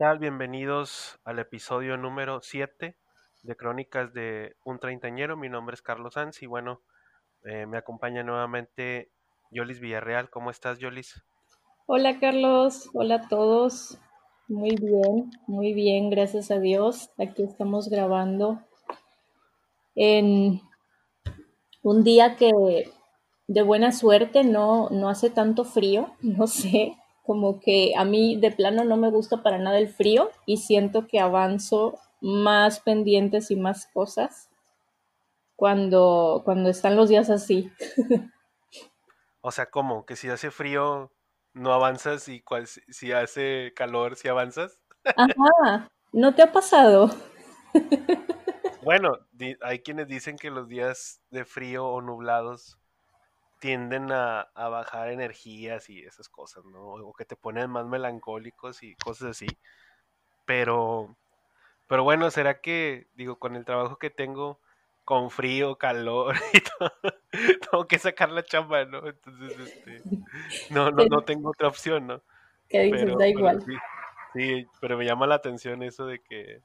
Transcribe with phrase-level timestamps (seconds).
[0.00, 0.18] ¿Qué tal?
[0.18, 2.96] Bienvenidos al episodio número 7
[3.42, 5.36] de Crónicas de un Treintañero.
[5.36, 6.80] Mi nombre es Carlos Sanz y bueno,
[7.44, 9.10] eh, me acompaña nuevamente
[9.50, 10.30] Yolis Villarreal.
[10.30, 11.22] ¿Cómo estás, Yolis?
[11.84, 12.88] Hola, Carlos.
[12.94, 13.98] Hola a todos.
[14.48, 17.10] Muy bien, muy bien, gracias a Dios.
[17.18, 18.58] Aquí estamos grabando
[19.96, 20.62] en
[21.82, 22.90] un día que
[23.48, 28.50] de buena suerte no, no hace tanto frío, no sé, como que a mí de
[28.50, 33.56] plano no me gusta para nada el frío y siento que avanzo más pendientes y
[33.56, 34.48] más cosas
[35.56, 37.70] cuando, cuando están los días así.
[39.42, 40.04] O sea, ¿cómo?
[40.04, 41.12] ¿Que si hace frío
[41.54, 44.80] no avanzas y cual, si hace calor si avanzas?
[45.16, 47.10] Ajá, ¿no te ha pasado?
[48.82, 49.18] Bueno,
[49.60, 52.79] hay quienes dicen que los días de frío o nublados
[53.60, 56.94] tienden a, bajar energías y esas cosas, ¿no?
[56.94, 59.46] O que te ponen más melancólicos y cosas así.
[60.46, 61.16] Pero,
[61.86, 64.58] pero bueno, ¿será que, digo, con el trabajo que tengo,
[65.04, 66.92] con frío, calor y todo,
[67.70, 69.06] tengo que sacar la chamba, ¿no?
[69.06, 70.02] Entonces, este,
[70.70, 72.22] no, no, no tengo otra opción, ¿no?
[72.68, 73.62] Que dices, da igual.
[74.32, 76.62] sí, pero me llama la atención eso de que,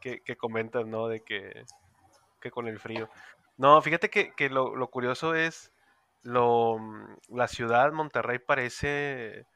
[0.00, 1.08] que, comentas, ¿no?
[1.08, 1.64] De que,
[2.40, 3.08] que con el frío.
[3.56, 5.73] No, fíjate que, que lo, lo, curioso es
[6.24, 9.46] lo, mm, la ciudad, Monterrey, parece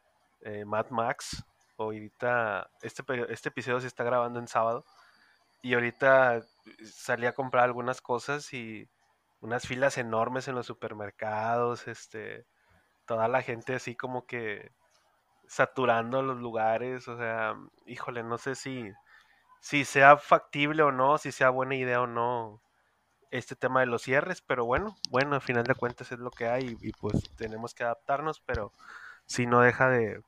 [0.42, 1.44] eh, Mad Max.
[1.78, 4.84] Ahorita, este, este episodio se está grabando en sábado.
[5.62, 6.42] Y ahorita
[6.84, 8.89] salí a comprar algunas cosas y
[9.41, 12.46] unas filas enormes en los supermercados, este,
[13.06, 14.72] toda la gente así como que
[15.48, 18.92] saturando los lugares, o sea, híjole, no sé si,
[19.61, 22.62] si sea factible o no, si sea buena idea o no
[23.30, 26.46] este tema de los cierres, pero bueno, bueno, al final de cuentas es lo que
[26.46, 28.72] hay y, pues tenemos que adaptarnos, pero
[29.27, 30.22] si no deja de,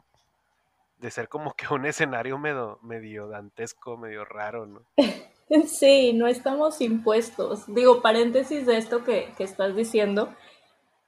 [0.99, 4.83] de ser como que un escenario medio, medio dantesco, medio raro, ¿no?
[5.67, 7.65] Sí, no estamos impuestos.
[7.67, 10.33] Digo, paréntesis de esto que, que estás diciendo,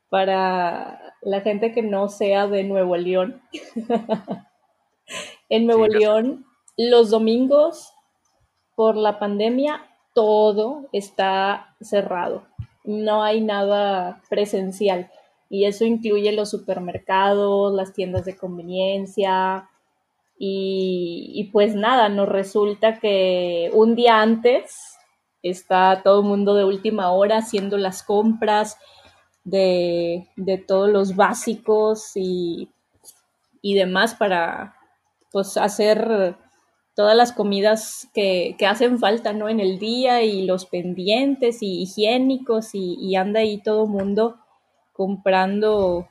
[0.08, 3.40] para la gente que no sea de Nuevo León.
[5.48, 6.44] en Nuevo León,
[6.76, 7.94] los domingos,
[8.74, 12.44] por la pandemia, todo está cerrado.
[12.84, 15.10] No hay nada presencial.
[15.48, 19.68] Y eso incluye los supermercados, las tiendas de conveniencia.
[20.38, 24.96] Y, pues nada, nos resulta que un día antes
[25.42, 28.76] está todo el mundo de última hora haciendo las compras
[29.44, 30.26] de,
[30.66, 32.70] todos los básicos y,
[33.60, 34.74] y demás para
[35.30, 36.36] pues hacer
[36.94, 39.48] todas las comidas que, hacen falta, ¿no?
[39.48, 44.36] En el día y los pendientes y higiénicos y, anda ahí todo mundo
[44.92, 46.08] comprando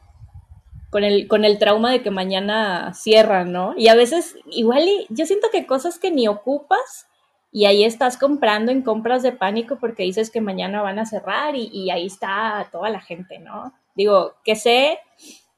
[0.90, 3.74] con el, con el trauma de que mañana cierran, ¿no?
[3.78, 7.08] Y a veces igual yo siento que cosas que ni ocupas
[7.52, 11.56] y ahí estás comprando en compras de pánico porque dices que mañana van a cerrar
[11.56, 13.74] y, y ahí está toda la gente, ¿no?
[13.96, 15.00] Digo, que sé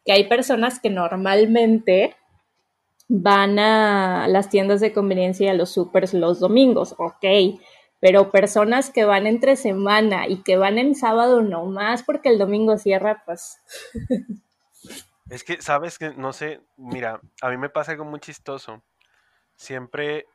[0.05, 2.15] que hay personas que normalmente
[3.15, 7.59] van a las tiendas de conveniencia y a los supers los domingos, ok,
[7.99, 12.39] pero personas que van entre semana y que van en sábado no más porque el
[12.39, 13.61] domingo cierra, pues...
[15.29, 18.83] Es que, sabes que, no sé, mira, a mí me pasa algo muy chistoso.
[19.55, 20.25] Siempre,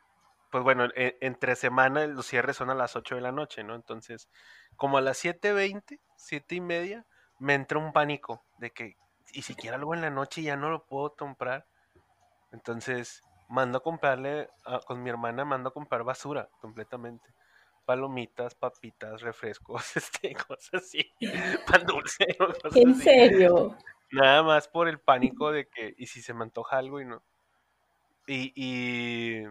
[0.50, 3.74] pues bueno, e, entre semana los cierres son a las 8 de la noche, ¿no?
[3.74, 4.28] Entonces,
[4.76, 7.06] como a las 7.20, 7 y media,
[7.38, 8.96] me entra un pánico de que,
[9.32, 11.66] y siquiera algo en la noche ya no lo puedo comprar
[12.52, 14.48] entonces, mando a comprarle,
[14.86, 17.34] con mi hermana mando a comprar basura completamente.
[17.84, 21.14] Palomitas, papitas, refrescos, este, cosas así,
[21.66, 22.26] pan dulce.
[22.74, 23.76] ¿En serio?
[24.10, 27.22] Nada más por el pánico de que, y si se me antoja algo y no.
[28.26, 29.44] Y, y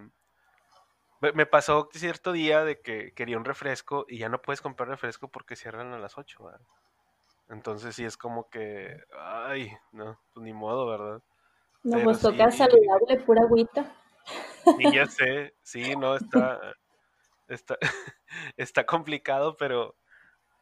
[1.19, 5.29] me pasó cierto día de que quería un refresco y ya no puedes comprar refresco
[5.29, 6.37] porque cierran a las 8,
[7.49, 11.23] Entonces sí es como que, ay, no, pues ni modo, ¿verdad?
[11.87, 13.95] No, pues toca saludable, pura agüita.
[14.77, 16.59] Sí, ya sé, sí, no, está,
[17.47, 17.77] está,
[18.57, 19.95] está complicado, pero,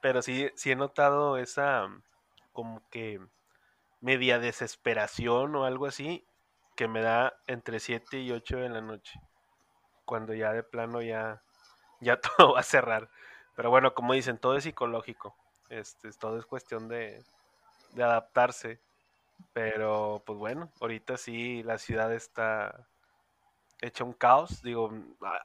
[0.01, 1.87] pero sí, sí he notado esa
[2.53, 3.19] como que
[4.01, 6.27] media desesperación o algo así
[6.75, 9.19] que me da entre 7 y 8 de la noche.
[10.05, 11.41] Cuando ya de plano ya,
[12.01, 13.09] ya todo va a cerrar.
[13.55, 15.35] Pero bueno, como dicen, todo es psicológico.
[15.69, 17.23] Este, todo es cuestión de,
[17.93, 18.79] de adaptarse.
[19.53, 22.87] Pero, pues bueno, ahorita sí la ciudad está
[23.81, 24.61] hecha un caos.
[24.61, 24.91] Digo,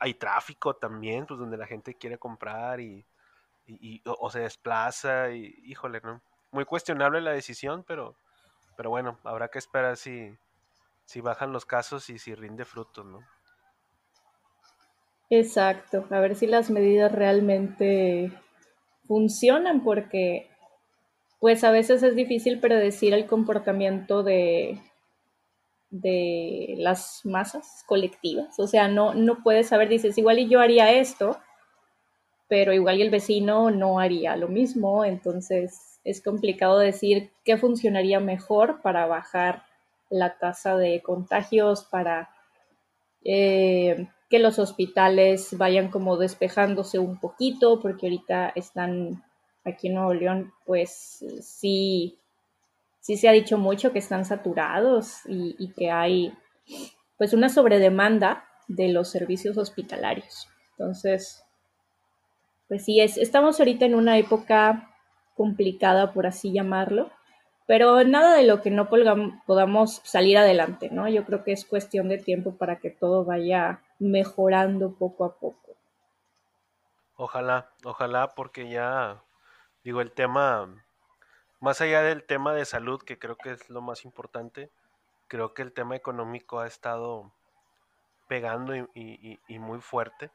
[0.01, 3.05] hay tráfico también, pues donde la gente quiere comprar y,
[4.05, 6.21] o, se desplaza y, híjole, ¿no?
[6.51, 8.17] Muy cuestionable la decisión, pero,
[8.77, 10.37] pero bueno, habrá que esperar si,
[11.05, 13.21] si bajan los casos y si rinde frutos, ¿no?
[15.29, 18.33] Exacto, a ver si las medidas realmente
[19.07, 20.50] funcionan porque
[21.41, 24.79] pues a veces es difícil predecir el comportamiento de,
[25.89, 28.61] de las masas colectivas.
[28.61, 31.39] O sea, no, no puedes saber, dices, igual y yo haría esto,
[32.47, 35.05] pero igual y el vecino no haría lo mismo.
[35.05, 39.65] Entonces es complicado decir qué funcionaría mejor para bajar
[40.11, 42.31] la tasa de contagios, para
[43.25, 49.25] eh, que los hospitales vayan como despejándose un poquito, porque ahorita están
[49.65, 52.21] aquí en Nuevo León, pues sí
[53.01, 56.33] sí se ha dicho mucho que están saturados y, que hay
[57.19, 60.49] pues una sobredemanda de los servicios hospitalarios.
[60.73, 61.45] Entonces,
[62.69, 64.91] pues sí, es, estamos ahorita en una época
[65.35, 67.11] complicada, por así llamarlo,
[67.67, 71.09] pero nada de lo que no podamos salir adelante, ¿no?
[71.09, 75.77] Yo creo que es cuestión de tiempo para que todo vaya mejorando poco a poco.
[77.17, 79.23] Ojalá, ojalá, porque ya,
[79.85, 80.69] digo, el tema
[81.61, 84.71] más allá del tema de salud, que creo que es lo más importante,
[85.29, 87.33] creo que el tema económico ha estado
[88.29, 90.31] pegando y, muy fuerte.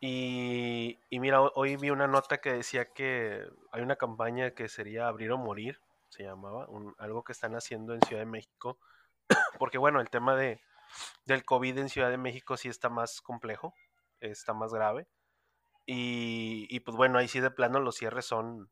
[0.00, 5.32] Y, mira, hoy vi una nota que decía que hay una campaña que sería Abrir
[5.32, 6.68] o Morir, se llamaba,
[6.98, 8.78] algo que están haciendo en Ciudad de México,
[9.58, 10.60] porque bueno, el tema de,
[11.26, 13.74] del COVID en Ciudad de México sí está más complejo,
[14.20, 15.08] está más grave.
[15.90, 18.70] Y, pues bueno, ahí sí de plano los cierres son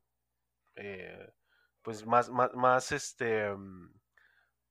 [0.74, 1.32] eh,
[1.80, 3.90] pues más, más, más este, mm,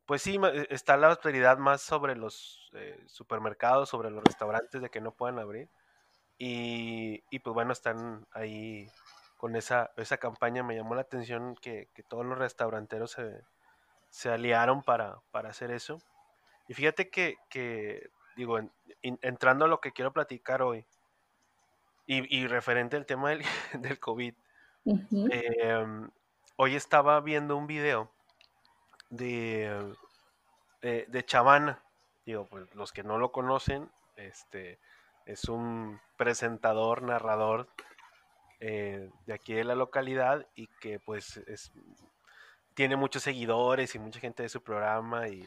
[0.06, 4.92] pues sí, e, está la autoridad más sobre los eh, supermercados, sobre los restaurantes de
[4.92, 5.72] que no puedan abrir.
[6.38, 8.88] Y, y, pues bueno, están ahí
[9.38, 10.62] con esa, esa campaña.
[10.64, 13.42] Me llamó la atención que, todos los restauranteros se,
[14.10, 15.98] se aliaron para, para, hacer eso.
[16.68, 18.60] Y fíjate que, que digo,
[19.02, 20.86] entrando a lo que quiero platicar hoy,
[22.06, 23.44] y, y referente al tema del,
[23.80, 24.34] del COVID,
[26.58, 28.12] hoy estaba viendo un video
[29.10, 29.96] de,
[30.82, 31.82] de, Chavana.
[32.26, 34.80] Digo, pues los que no lo conocen, este
[35.26, 37.68] es un presentador, narrador
[38.60, 41.72] eh, de aquí de la localidad y que pues es,
[42.74, 45.46] tiene muchos seguidores y mucha gente de su programa y,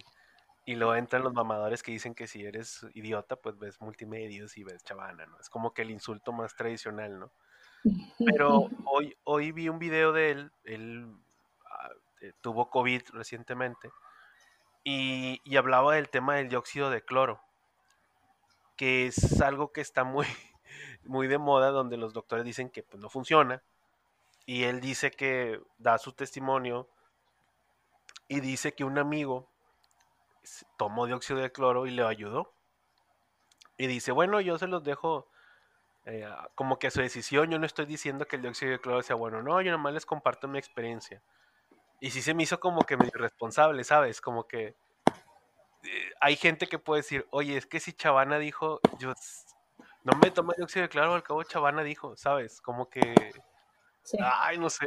[0.68, 4.64] y luego entran los mamadores que dicen que si eres idiota pues ves multimedios y
[4.64, 5.40] ves chavana, ¿no?
[5.40, 7.30] Es como que el insulto más tradicional, ¿no?
[8.18, 11.10] Pero hoy, hoy vi un video de él, él
[11.70, 11.88] ah,
[12.20, 13.90] eh, tuvo COVID recientemente,
[14.84, 17.40] y, hablaba del tema del dióxido de cloro,
[18.76, 20.26] que es algo que está muy,
[21.04, 23.62] muy de moda, donde los doctores dicen que pues, no funciona,
[24.44, 26.90] y él dice que da su testimonio
[28.28, 29.48] y dice que un amigo
[30.76, 32.54] tomó dióxido de cloro y le ayudó.
[33.76, 35.28] Y dice, bueno, yo se los dejo
[36.10, 39.14] eh, como que su decisión, yo no estoy diciendo que el dióxido de cloro sea
[39.14, 41.22] bueno, no, yo nomás les comparto mi experiencia.
[42.00, 44.20] Y sí se me hizo como que medio irresponsable, ¿sabes?
[44.22, 44.76] Como que
[45.84, 49.12] eh, hay gente que puede decir, oye, es que si Chavana dijo, yo
[50.02, 52.62] no me tomo dióxido de cloro, al cabo Chavana dijo, ¿sabes?
[52.62, 53.32] Como que,
[54.18, 54.86] ay, no sé,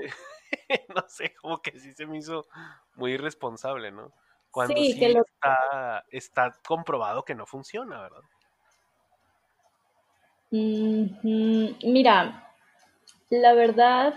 [0.95, 2.47] no sé, como que sí se me hizo
[2.95, 4.11] muy irresponsable, ¿no?
[4.51, 8.21] Cuando sí, está, está comprobado que no funciona, ¿verdad?
[10.51, 12.49] Mira,
[13.29, 14.13] la verdad,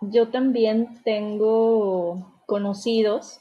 [0.00, 3.40] yo también tengo conocidos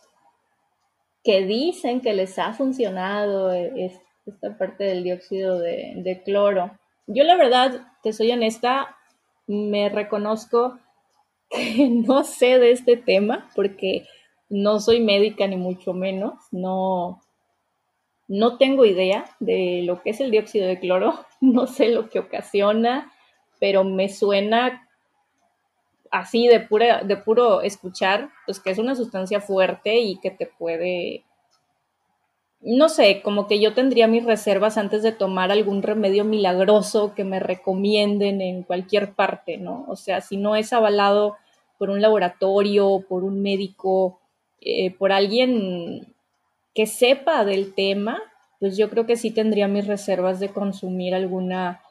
[1.24, 3.92] que dicen que les ha funcionado e,
[4.26, 6.72] esta parte del dióxido de, cloro.
[7.06, 8.98] Yo la verdad, te soy honesta,
[9.46, 10.80] me reconozco
[11.50, 14.08] que no sé de este tema porque
[14.52, 17.22] no soy médica ni mucho menos, no,
[18.28, 22.20] no tengo idea de lo que es el dióxido de cloro, no sé lo que
[22.20, 23.12] ocasiona,
[23.60, 24.88] pero me suena
[26.12, 30.48] así de, pura, de puro escuchar, pues que es una sustancia fuerte y que te
[30.48, 31.24] puede,
[32.60, 37.24] no sé, como que yo tendría mis reservas antes de tomar algún remedio milagroso que
[37.24, 39.86] me recomienden en cualquier parte, ¿no?
[39.88, 41.38] O sea, si no es avalado
[41.78, 44.21] por un laboratorio, por un médico,
[44.62, 46.16] eh, por alguien
[46.74, 48.22] que sepa del tema,
[48.60, 51.82] pues yo creo que sí tendría mis reservas de consumir alguna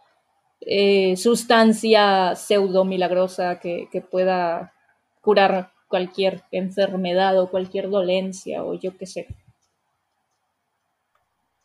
[0.61, 4.73] eh, sustancia pseudo milagrosa que, pueda
[5.21, 9.27] curar cualquier enfermedad o cualquier dolencia o yo qué sé.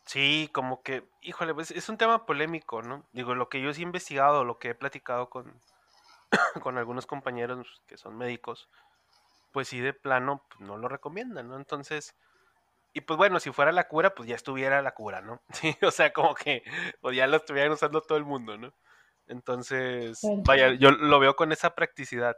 [0.04, 3.04] Sí, como que, híjole, pues es un tema polémico, ¿no?
[3.12, 5.60] Digo, lo que yo sí he investigado, lo que he platicado con,
[6.62, 8.68] con algunos compañeros que son médicos,
[9.56, 11.56] pues sí de plano pues, no lo recomiendan, ¿no?
[11.56, 12.14] Entonces,
[12.92, 15.40] Y pues bueno, si fuera la cura, pues ya estuviera la cura, ¿no?
[15.54, 16.62] Sí, o sea, como que
[17.00, 18.74] pues ya lo estuvieran usando todo el mundo, ¿no?
[19.28, 22.36] Entonces, vaya, yo lo veo con esa practicidad.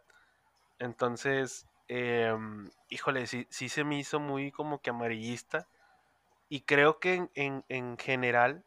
[0.79, 5.67] Entonces, em, híjole, sí, sí se me hizo muy como que amarillista.
[6.49, 8.65] Y creo que en, en, general,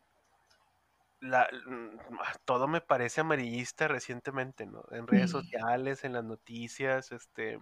[1.21, 1.99] la, mm,
[2.43, 4.83] todo me parece amarillista recientemente, ¿no?
[4.91, 7.57] En redes sociales, en las noticias, este,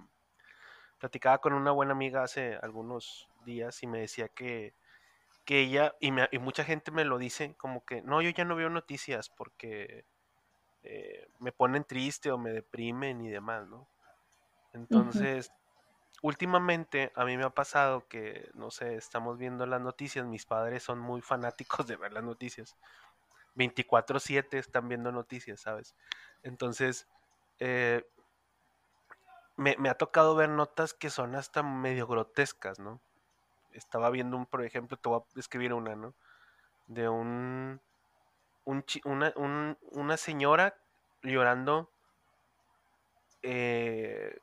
[0.99, 4.73] platicaba con una buena amiga hace algunos días y me decía que,
[5.45, 8.55] que ella, y, y mucha gente me lo dice, como que, no, yo ya no
[8.55, 10.05] veo noticias porque
[10.83, 13.87] eh, me ponen triste o me deprimen y demás, ¿no?
[14.73, 15.51] Entonces,
[16.21, 20.83] últimamente a mí me ha pasado que, no sé, estamos viendo las noticias, mis padres
[20.83, 22.77] son muy fanáticos de ver las noticias.
[23.55, 25.95] 24/7 están viendo noticias, ¿sabes?
[26.43, 27.07] Entonces,
[27.59, 28.05] eh,
[29.59, 33.01] me, ha tocado ver notas que son hasta medio grotescas, ¿no?
[33.73, 36.13] Estaba viendo un, por ejemplo, te voy a escribir una, ¿no?
[36.87, 37.81] De un
[39.03, 40.77] una, una, señora
[41.23, 41.91] llorando
[43.41, 44.39] eh,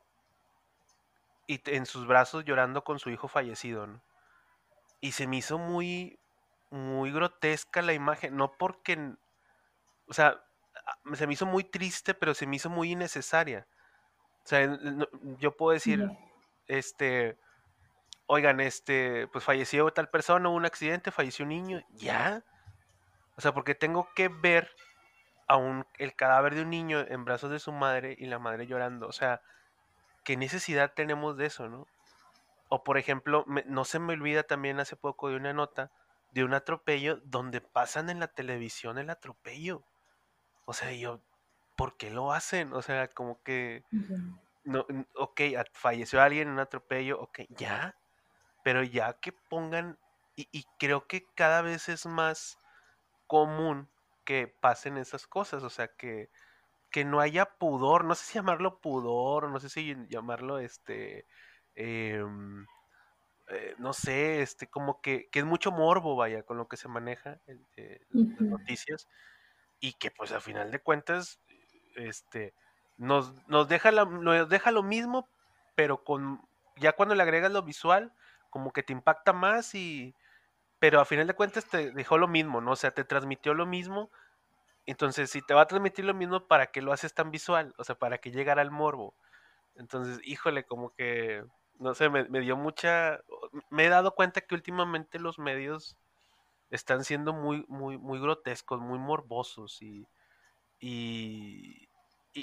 [1.47, 3.87] y en sus brazos llorando con su hijo fallecido,
[4.99, 6.19] Y se me hizo muy,
[6.69, 9.13] muy grotesca la imagen, no porque,
[10.07, 10.43] o sea,
[11.13, 13.65] se me hizo muy triste, pero se me hizo muy innecesaria.
[14.47, 14.79] O sea,
[15.39, 16.09] yo puedo decir,
[16.67, 17.37] este,
[18.27, 22.45] oigan, este, pues falleció tal persona, hubo un accidente, falleció un niño, ya.
[23.35, 24.71] O sea, porque tengo que ver
[25.49, 25.59] a
[25.97, 29.09] el cadáver de un niño en brazos de su madre y la madre llorando.
[29.09, 29.41] O sea,
[30.23, 31.85] ¿qué necesidad tenemos de eso, no?
[32.69, 35.91] O por ejemplo, no se me olvida también hace poco de una nota
[36.31, 39.83] de un atropello donde pasan en la televisión el atropello.
[40.63, 41.19] O sea, yo,
[41.77, 42.73] ¿por qué lo hacen?
[42.73, 43.85] O sea, como que,
[44.65, 45.41] no, ok,
[45.71, 47.95] falleció alguien en un atropello, ok, ya,
[48.63, 49.97] pero ya que pongan,
[50.35, 52.59] y creo que cada vez es más
[53.27, 53.89] común
[54.25, 56.29] que pasen esas cosas, o sea, que,
[56.91, 61.25] que no haya pudor, no sé si llamarlo pudor, no sé si llamarlo este,
[61.75, 62.65] em,
[63.49, 66.89] eh, no sé, este, como que, que, es mucho morbo, vaya, con lo que se
[66.89, 69.07] maneja en eh, las noticias,
[69.79, 71.39] y que pues a final de cuentas,
[71.97, 72.53] este,
[72.97, 75.27] nos, nos, deja nos deja lo mismo,
[75.75, 76.41] pero con,
[76.77, 78.13] ya cuando le agregas lo visual,
[78.49, 80.15] como que te impacta más y
[80.79, 82.71] pero a final de cuentas te dejó lo mismo, ¿no?
[82.71, 84.11] O sea, te transmitió lo mismo.
[84.85, 87.73] Entonces, si te va a transmitir lo mismo, ¿para qué lo haces tan visual?
[87.77, 89.15] O sea, ¿para qué llegar al morbo?
[89.75, 91.43] Entonces, híjole, como que,
[91.79, 93.21] no sé, me, dio mucha...
[93.69, 95.97] Me he dado cuenta que últimamente los medios
[96.69, 100.07] están siendo muy, muy, muy grotescos, muy morbosos y,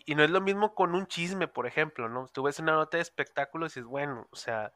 [0.06, 2.28] y, no es lo mismo con un chisme, por ejemplo, ¿no?
[2.28, 4.72] Tú ves una nota de espectáculo y dices, bueno, o sea,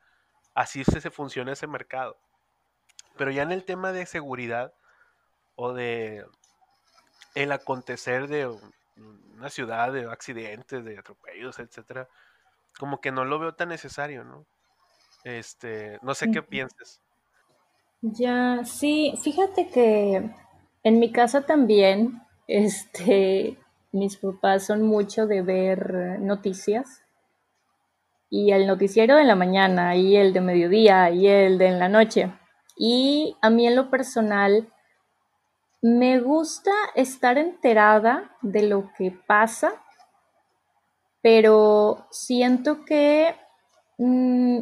[0.54, 2.16] así se, se funciona ese mercado.
[3.16, 4.72] Pero ya en el tema de seguridad
[5.56, 6.24] o de
[7.34, 8.46] el acontecer de
[9.36, 12.08] una ciudad, de accidentes, de atropellos, etcétera,
[12.78, 14.46] como que no lo veo tan necesario, ¿no?
[15.24, 17.00] Este, no sé qué piensas.
[18.00, 20.30] Ya, sí, fíjate que
[20.84, 23.58] en mi casa también, este,
[23.92, 27.02] mis papás son mucho de ver noticias
[28.30, 32.32] y el noticiero de la mañana y el de mediodía y el de la noche.
[32.76, 34.68] Y a mí en lo personal
[35.80, 39.72] me gusta estar enterada de lo que pasa,
[41.22, 43.34] pero siento que,
[43.96, 44.58] mm,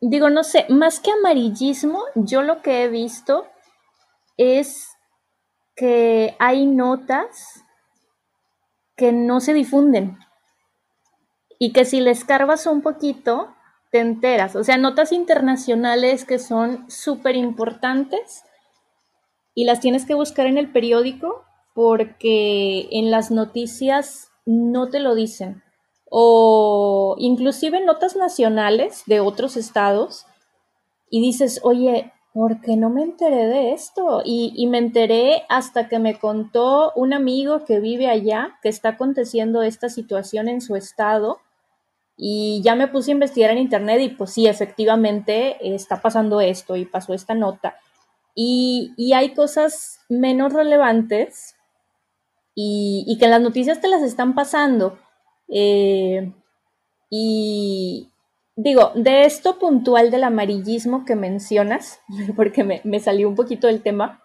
[0.00, 3.46] digo, no sé, más que amarillismo, yo lo que he visto
[4.36, 4.88] es
[5.74, 7.63] que hay notas
[8.96, 10.18] que no se difunden
[11.58, 13.54] y que si le escarbas un poquito,
[13.90, 14.56] te enteras.
[14.56, 18.44] O sea, notas internacionales que son súper importantes
[19.54, 25.14] y las tienes que buscar en el periódico porque en las noticias no te lo
[25.14, 25.62] dicen.
[26.10, 30.26] O inclusive notas nacionales de otros estados
[31.10, 34.20] y dices, oye, ¿por qué no me enteré de esto?
[34.24, 38.90] Y, y, me enteré hasta que me contó un amigo que vive allá que está
[38.90, 41.38] aconteciendo esta situación en su estado
[42.16, 46.76] y ya me puse a investigar en internet y pues sí, efectivamente está pasando esto
[46.76, 47.76] y pasó esta nota.
[48.34, 51.54] Y, hay cosas menos relevantes
[52.54, 54.98] y, que en las noticias te las están pasando.
[55.48, 56.32] Eh,
[57.10, 58.10] y
[58.56, 62.00] digo, de esto puntual del amarillismo que mencionas,
[62.36, 64.22] porque me, salió un poquito del tema,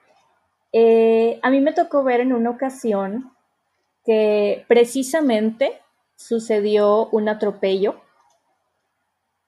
[0.72, 3.32] eh, a mí me tocó ver en una ocasión
[4.06, 5.82] que precisamente
[6.16, 7.96] sucedió un atropello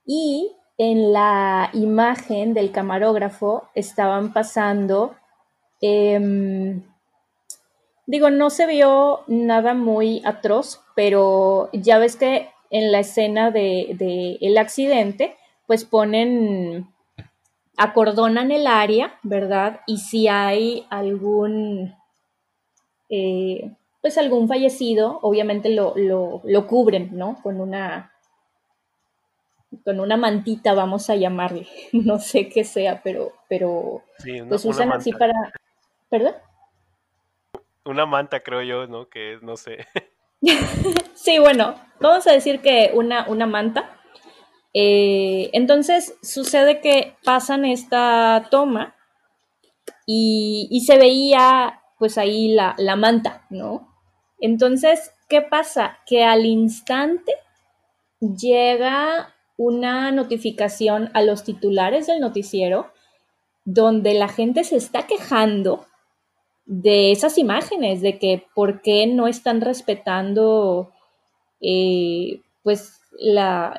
[0.06, 5.16] y en la imagen del camarógrafo estaban pasando,
[5.80, 6.82] em,
[8.08, 13.98] digo, no se vio nada muy atroz, pero ya ves que en la escena del
[13.98, 15.36] de, el accidente,
[15.68, 16.88] pues ponen,
[17.78, 19.82] acordonan el área, ¿verdad?
[19.86, 21.94] Y si hay algún,
[23.10, 27.38] eh, pues algún fallecido, obviamente lo, lo, cubren, ¿no?
[27.44, 28.14] Con una,
[29.84, 34.02] con una mantita, vamos a llamarle, no sé qué sea, pero, pero
[34.48, 35.34] pues usan así para,
[36.10, 36.36] ¿perdón?
[37.84, 39.10] Una manta, creo yo, ¿no?
[39.10, 39.88] Que no sé.
[41.14, 43.98] sí, bueno, vamos a decir que una, una manta.
[44.74, 48.96] Eh, entonces sucede que pasan esta toma
[50.06, 53.94] y, se veía pues ahí la, la, manta, ¿no?
[54.40, 56.00] Entonces, ¿qué pasa?
[56.06, 57.34] Que al instante
[58.20, 62.92] llega una notificación a los titulares del noticiero
[63.66, 65.86] donde la gente se está quejando
[66.72, 70.90] de esas imágenes, de que por qué no están respetando
[71.60, 73.76] eh, pues la,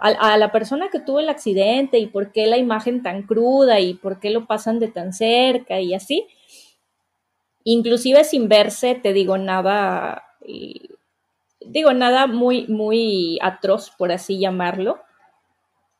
[0.00, 3.92] a, la persona que tuvo el accidente y por qué la imagen tan cruda y
[3.92, 6.28] por qué lo pasan de tan cerca y así.
[7.62, 10.24] Inclusive sin verse, te digo, nada,
[11.60, 14.98] digo, nada muy, muy atroz, por así llamarlo,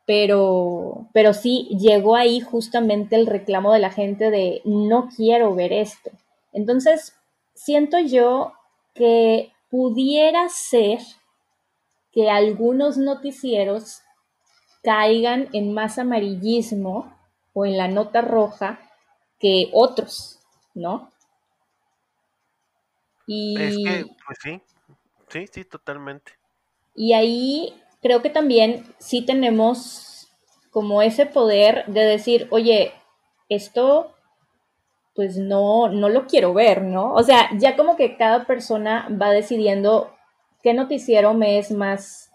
[0.07, 5.75] pero, pero sí llegó ahí justamente el reclamo de la gente de no quiero ver
[5.75, 6.11] esto.
[6.53, 7.17] Entonces,
[7.55, 8.53] siento yo
[8.95, 10.99] que pudiera ser
[12.13, 14.03] que algunos noticieros
[14.83, 17.17] caigan en más amarillismo
[17.53, 18.81] o en la nota roja
[19.39, 20.41] que otros,
[20.75, 21.11] ¿no?
[23.27, 24.61] Y, es que, pues sí,
[25.29, 26.33] sí, sí, totalmente.
[26.95, 30.29] Y ahí creo que también sí tenemos
[30.71, 32.93] como ese poder de decir, oye,
[33.49, 34.15] esto
[35.15, 37.13] pues no, no lo quiero ver, ¿no?
[37.15, 40.11] O sea, ya como que cada persona va decidiendo
[40.63, 42.31] qué noticiero me es más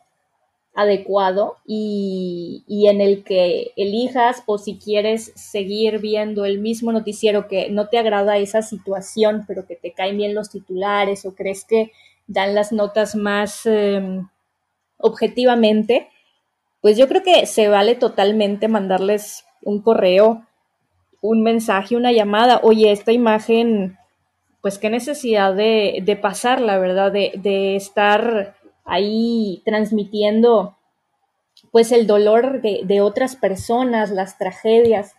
[0.73, 7.47] adecuado y, y, en el que elijas o si quieres seguir viendo el mismo noticiero
[7.47, 11.63] que no te agrada esa situación, pero que te caen bien los titulares o crees
[11.63, 11.91] que
[12.27, 14.27] dan las notas más em,
[14.97, 16.09] objetivamente,
[16.81, 20.44] pues yo creo que se vale totalmente mandarles un correo,
[21.21, 23.97] un mensaje, una llamada, oye, esta imagen
[24.65, 27.11] pues qué necesidad de, de pasarla, ¿verdad?
[27.11, 30.75] De, estar ahí transmitiendo
[31.71, 35.13] pues el dolor de, otras personas, las tragedias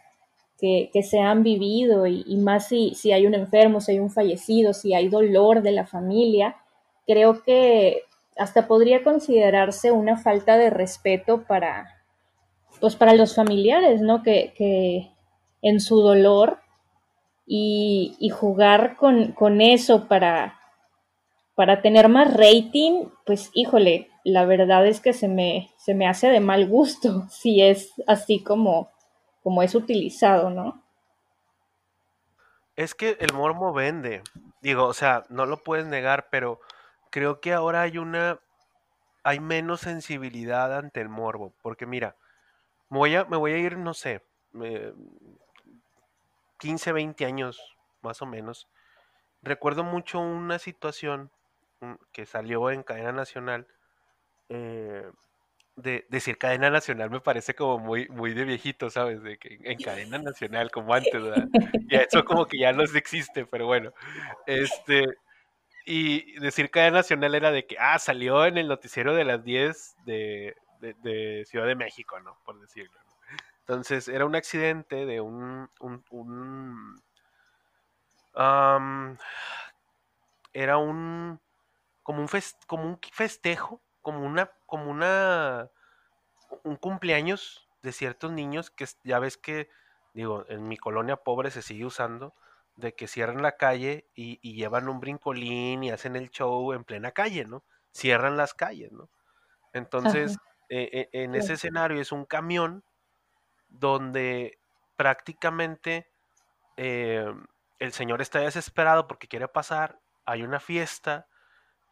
[0.58, 4.72] que, se han vivido y, más si, si, hay un enfermo, si hay un fallecido,
[4.72, 6.56] si hay dolor de la familia,
[7.06, 8.02] creo que
[8.36, 12.02] hasta podría considerarse una falta de respeto para,
[12.80, 14.24] pues para los familiares, ¿no?
[14.24, 15.08] Que, que
[15.68, 16.60] en su dolor
[17.46, 20.60] y, jugar con, eso para,
[21.54, 26.28] para tener más rating, pues híjole, la verdad es que se me, se me hace
[26.28, 28.90] de mal gusto si es así como,
[29.42, 30.82] como es utilizado, ¿no?
[32.74, 34.22] Es que el mormo vende.
[34.60, 36.60] Digo, o sea, no lo puedes negar, pero
[37.10, 38.38] creo que ahora hay una.
[39.22, 41.54] hay menos sensibilidad ante el morbo.
[41.62, 42.16] Porque mira,
[42.90, 44.20] me voy a, me voy a ir, no sé,
[46.58, 48.68] 15, 20 años más o menos,
[49.42, 51.30] recuerdo mucho una situación
[51.80, 53.66] mm, que salió en cadena nacional.
[54.48, 55.10] Eh,
[55.76, 59.22] de decir cadena nacional me parece como muy, muy de viejito, ¿sabes?
[59.22, 61.48] De que en cadena nacional, como antes, ¿verdad?
[61.88, 63.92] Y eso como que ya no existe, pero bueno.
[64.46, 65.04] Este,
[65.84, 69.96] y decir cadena nacional era de que, ah, salió en el noticiero de las 10
[70.06, 72.38] de, de Ciudad de México, ¿no?
[72.44, 72.98] Por decirlo.
[73.68, 75.68] Entonces era un accidente de un...
[80.52, 81.40] era un...
[82.04, 82.28] Como un,
[82.68, 85.68] como un festejo, como una, como una...
[86.62, 89.68] Un cumpleaños de ciertos niños que ya ves que,
[90.14, 92.34] digo, en mi colonia pobre se sigue usando,
[92.76, 97.10] de que cierran la calle y, llevan un brincolín y hacen el show en plena
[97.10, 97.64] calle, ¿no?
[97.92, 99.08] Cierran las calles, ¿no?
[99.72, 100.36] Entonces,
[100.68, 102.84] e, e, en ese escenario es un camión
[103.68, 104.58] donde
[104.96, 106.10] prácticamente
[106.76, 107.32] eh,
[107.78, 111.28] el señor está desesperado porque quiere pasar, hay una fiesta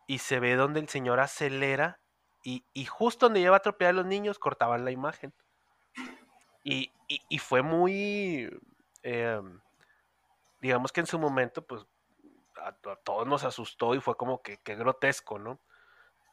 [0.06, 2.00] y se ve donde el señor acelera
[2.46, 5.32] y, justo donde lleva a atropellar a los niños cortaban la imagen.
[6.62, 6.92] Y,
[7.38, 8.50] fue muy,
[9.02, 9.40] eh,
[10.60, 11.86] digamos que en su momento, pues
[12.60, 15.58] a, todos nos asustó y fue como que, grotesco, ¿no?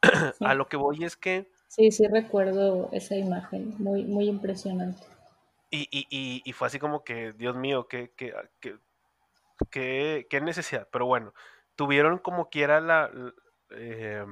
[0.41, 5.01] A lo que voy es que Sí, sí recuerdo esa imagen, muy, muy impresionante.
[5.71, 8.33] Y, y, y, fue así como que, Dios mío, qué, qué,
[9.69, 10.87] qué, qué, necesidad.
[10.91, 11.33] Pero bueno,
[11.75, 13.09] tuvieron como quiera la,
[13.69, 14.25] eh,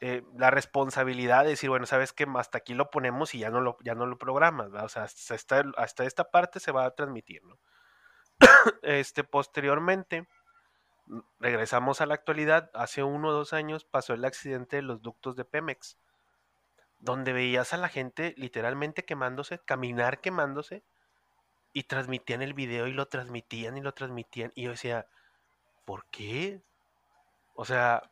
[0.00, 3.60] eh, la responsabilidad de decir, bueno, sabes que hasta aquí lo ponemos y ya no
[3.60, 7.42] lo, ya no lo programas, o sea, hasta hasta esta parte se va a transmitir,
[7.44, 7.58] ¿no?
[8.82, 10.28] este, posteriormente,
[11.40, 15.36] regresamos a la actualidad, hace uno o dos años pasó el accidente de los ductos
[15.36, 15.98] de Pemex,
[17.04, 20.82] donde veías a la gente literalmente quemándose, caminar quemándose,
[21.74, 25.06] y transmitían el video y lo transmitían y lo transmitían, y yo decía,
[25.84, 26.62] ¿por qué?
[27.54, 28.10] O sea,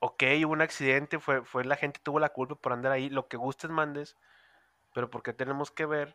[0.00, 3.26] ok, hubo un accidente, fue, fue la gente tuvo la culpa por andar ahí, lo
[3.26, 4.16] que gustes mandes,
[4.92, 6.14] pero ¿por qué tenemos que ver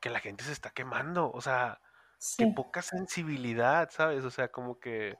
[0.00, 1.30] que la gente se está quemando?
[1.30, 1.80] O sea,
[2.36, 4.24] qué poca sensibilidad, ¿sabes?
[4.24, 5.16] O sea, como que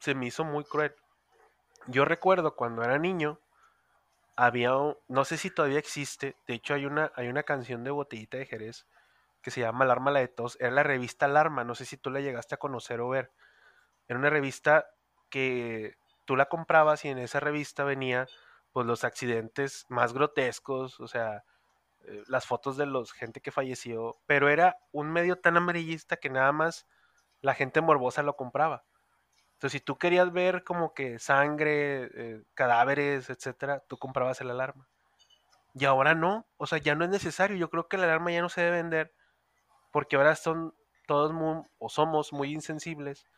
[0.00, 0.94] se me hizo muy cruel.
[1.88, 3.38] Yo recuerdo cuando era niño,
[4.36, 4.70] había,
[5.08, 8.46] no sé si todavía existe, de hecho hay una, hay una canción de Botellita de
[8.46, 8.86] Jerez
[9.42, 12.10] que se llama Alarma la de tos, era la revista Alarma, no sé si tú
[12.10, 13.32] la llegaste a conocer o ver.
[14.08, 14.86] Era una revista
[15.30, 18.28] que tú la comprabas y en esa revista venía
[18.72, 21.44] pues los accidentes más grotescos, o sea,
[22.04, 26.30] eh, las fotos de los gente que falleció, pero era un medio tan amarillista que
[26.30, 26.86] nada más
[27.40, 28.84] la gente morbosa lo compraba.
[29.62, 34.88] Entonces, si tú querías ver como que sangre, eh, cadáveres, etcétera, tú comprabas el alarma.
[35.72, 37.56] Y ahora no, o sea, ya no es necesario.
[37.56, 39.14] Yo creo que el alarma ya no se debe vender
[39.92, 40.74] porque ahora son
[41.06, 43.28] todos muy, o somos muy insensibles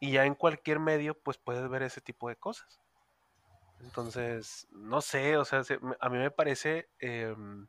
[0.00, 2.80] y ya en cualquier medio pues puedes ver ese tipo de cosas.
[3.78, 5.62] Entonces, no sé, o sea,
[6.00, 7.68] a mí me parece em,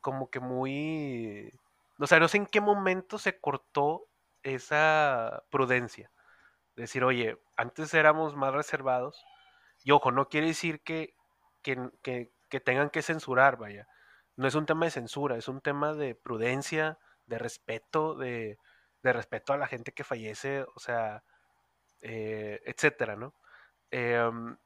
[0.00, 1.52] como que muy...
[1.98, 4.06] O sea, no sé en qué momento se cortó
[4.44, 6.12] esa prudencia.
[6.80, 9.24] Decir, oye, antes éramos más reservados.
[9.84, 11.14] Y ojo, no quiere decir que,
[11.62, 11.78] que,
[12.48, 13.86] que tengan que censurar, vaya.
[14.36, 18.58] No es un tema de censura, es un tema de prudencia, de respeto, de,
[19.02, 21.24] de respeto a la gente que fallece, o sea,
[22.00, 23.34] eh, etcétera, ¿no?
[23.90, 24.56] Em,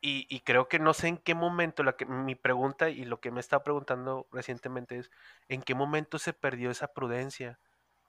[0.00, 3.32] y, creo que no sé en qué momento, la que, mi pregunta y lo que
[3.32, 5.10] me está preguntando recientemente es,
[5.48, 7.58] ¿en qué momento se perdió esa prudencia,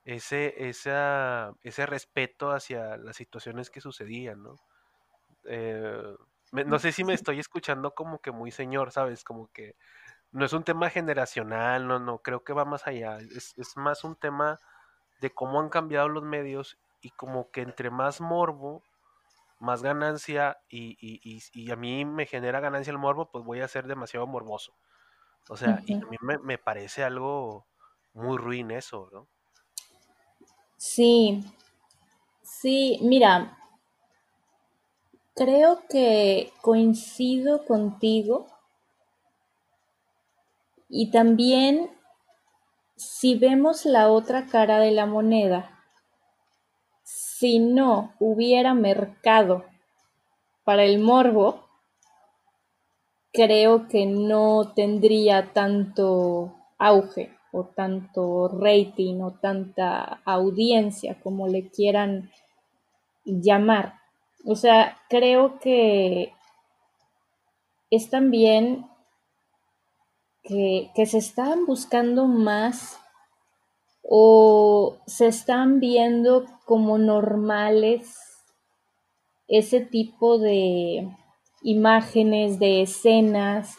[0.07, 4.55] ese, esa, ese respeto hacia las situaciones que sucedían, ¿no?
[5.43, 6.15] Eh,
[6.53, 9.25] no sé si me estoy escuchando como que muy señor, ¿sabes?
[9.25, 9.75] Como que
[10.31, 14.05] no es un tema generacional, no, no, creo que va más allá, es, es más
[14.05, 14.59] un tema
[15.19, 18.83] de cómo han cambiado los medios y como que entre más morbo,
[19.59, 24.25] más ganancia y, a mí me genera ganancia el morbo, pues voy a ser demasiado
[24.25, 24.73] morboso.
[25.49, 27.67] O sea, y a mí me, parece algo
[28.13, 29.27] muy ruin eso, ¿no?
[30.77, 31.43] Sí,
[32.41, 33.57] sí, mira,
[35.35, 38.47] creo que coincido contigo.
[40.89, 41.91] Y también
[42.95, 45.83] si vemos la otra cara de la moneda,
[47.03, 49.65] si no hubiera mercado
[50.63, 51.67] para el morbo,
[53.31, 62.31] creo que no tendría tanto auge o tanto rating o tanta audiencia como le quieran
[63.25, 63.95] llamar.
[64.45, 66.33] O sea, creo que
[67.89, 68.87] es también
[70.43, 72.99] que, que se están buscando más
[74.01, 78.15] o se están viendo como normales
[79.47, 81.09] ese tipo de
[81.61, 83.77] imágenes, de escenas,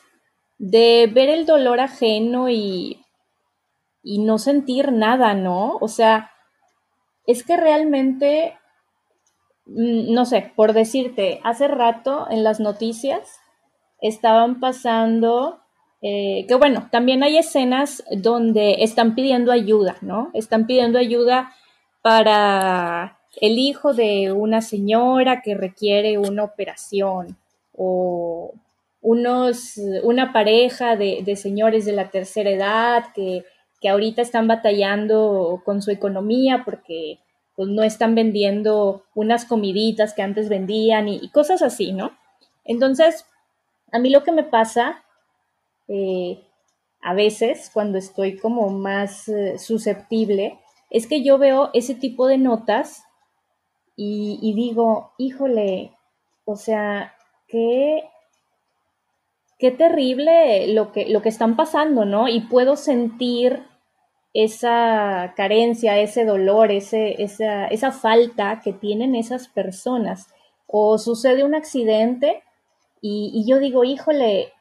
[0.58, 3.00] de ver el dolor ajeno y,
[4.02, 5.76] y no sentir nada, ¿no?
[5.80, 6.30] O sea,
[7.26, 8.58] es que realmente,
[9.66, 13.40] mm, no sé, por decirte, hace rato en las noticias
[14.00, 15.60] estaban pasando
[16.00, 20.30] eh, que bueno, también hay escenas donde están pidiendo ayuda, ¿no?
[20.32, 21.52] Están pidiendo ayuda
[22.02, 27.36] para el hijo de una señora que requiere una operación
[27.76, 28.52] o
[29.00, 33.44] unos, una pareja de, señores de la tercera edad que,
[33.84, 37.20] ahorita están batallando con su economía porque
[37.54, 42.12] pues, no están vendiendo unas comiditas que antes vendían y, y cosas así, ¿no?
[42.64, 43.26] Entonces,
[43.92, 45.04] a mí lo que me pasa
[45.88, 46.44] eh,
[47.00, 50.58] a veces cuando estoy como más eh, susceptible,
[50.90, 53.04] es que yo veo ese tipo de notas
[54.00, 55.92] y, digo, híjole,
[56.44, 57.14] o sea,
[57.48, 58.04] qué,
[59.58, 62.28] qué terrible lo que, lo que están pasando, ¿no?
[62.28, 63.62] Y puedo sentir
[64.34, 70.28] esa carencia, ese dolor, ese, esa, esa falta que tienen esas personas.
[70.66, 72.42] O sucede un accidente
[73.00, 74.52] Y, yo digo, híjole,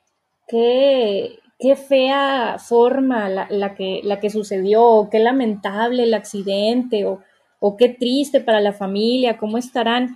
[0.47, 7.21] qué, qué fea forma la, que, la que sucedió, qué lamentable el accidente, o,
[7.59, 10.13] o qué triste para la familia, cómo estarán.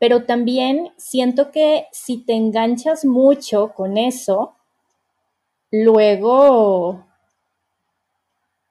[0.00, 4.56] Pero también siento que si te enganchas mucho con eso,
[5.70, 7.06] luego,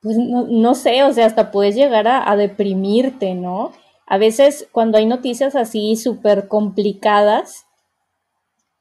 [0.01, 3.71] pues no, sé, o sea, hasta puedes llegar a, a deprimirte, ¿no?
[4.05, 7.67] A veces cuando hay noticias así súper complicadas,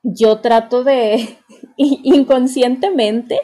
[0.03, 1.39] yo trato de,
[1.77, 3.41] inconscientemente,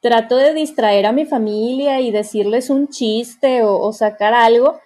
[0.00, 4.78] trato de distraer a mi familia y decirles un chiste o, sacar algo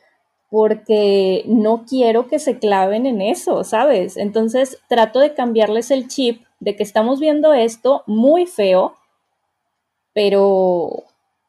[0.48, 4.16] porque no quiero que se claven en eso, ¿sabes?
[4.16, 8.94] Entonces trato de cambiarles el chip de que estamos viendo esto muy feo,
[10.12, 11.04] pero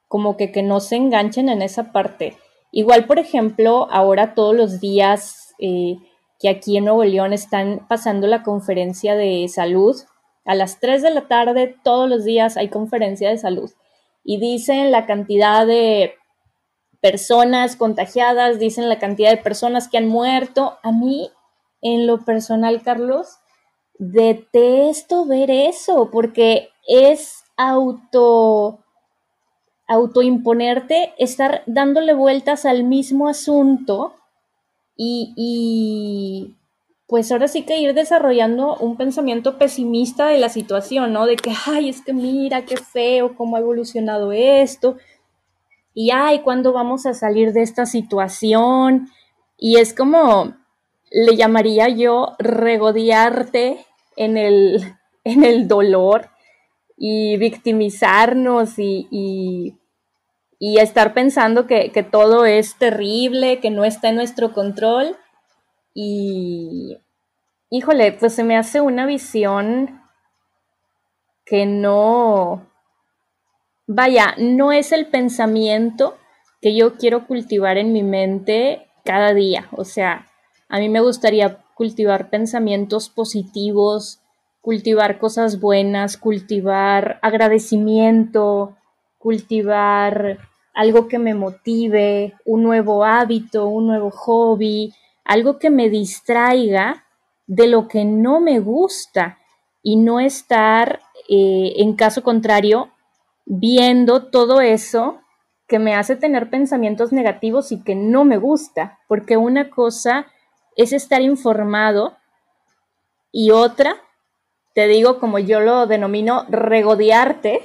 [0.07, 2.37] como que, que no se enganchen en esa parte.
[2.71, 5.97] Igual, por ejemplo, ahora todos los días eh,
[6.39, 9.95] que aquí en Nuevo León están pasando la conferencia de salud.
[10.45, 13.71] A las 3 de la tarde todos los días hay conferencia de salud
[14.23, 16.13] y dicen la cantidad de
[17.01, 20.77] personas contagiadas, dicen la cantidad de personas que han muerto.
[20.83, 21.31] A mí,
[21.81, 23.37] en lo personal, Carlos,
[23.99, 28.79] detesto ver eso porque es auto
[29.87, 34.13] autoimponerte, estar dándole vueltas al mismo asunto
[34.97, 36.55] y,
[37.07, 41.25] pues ahora sí que ir desarrollando un pensamiento pesimista de la situación, ¿no?
[41.25, 44.97] De que, ay, es que mira, qué feo, cómo ha evolucionado esto.
[45.97, 49.09] Y, ay, ¿cuándo vamos a salir de esta situación?
[49.57, 50.55] Y es como,
[51.09, 56.29] le llamaría yo, regodearte en el, en el dolor
[56.97, 59.77] y victimizarnos y
[60.59, 65.15] y estar pensando que, todo es terrible, que no está en nuestro control.
[65.93, 66.97] Y,
[67.69, 70.01] híjole, pues se me hace una visión
[71.45, 72.66] que no,
[73.87, 76.17] vaya, no es el pensamiento
[76.61, 79.67] que yo quiero cultivar en mi mente cada día.
[79.71, 80.27] O sea,
[80.69, 84.19] a mí me gustaría cultivar pensamientos positivos,
[84.61, 88.75] cultivar cosas buenas, cultivar agradecimiento,
[89.17, 90.39] cultivar
[90.73, 97.05] algo que me motive, un nuevo hábito, un nuevo hobby, algo que me distraiga
[97.47, 99.39] de lo que no me gusta
[99.81, 102.91] y no estar, eh, en caso contrario,
[103.47, 105.21] viendo todo eso
[105.67, 110.27] que me hace tener pensamientos negativos y que no me gusta, porque una cosa
[110.75, 112.15] es estar informado
[113.31, 113.97] y otra,
[114.73, 117.61] te digo como yo lo denomino, regodearte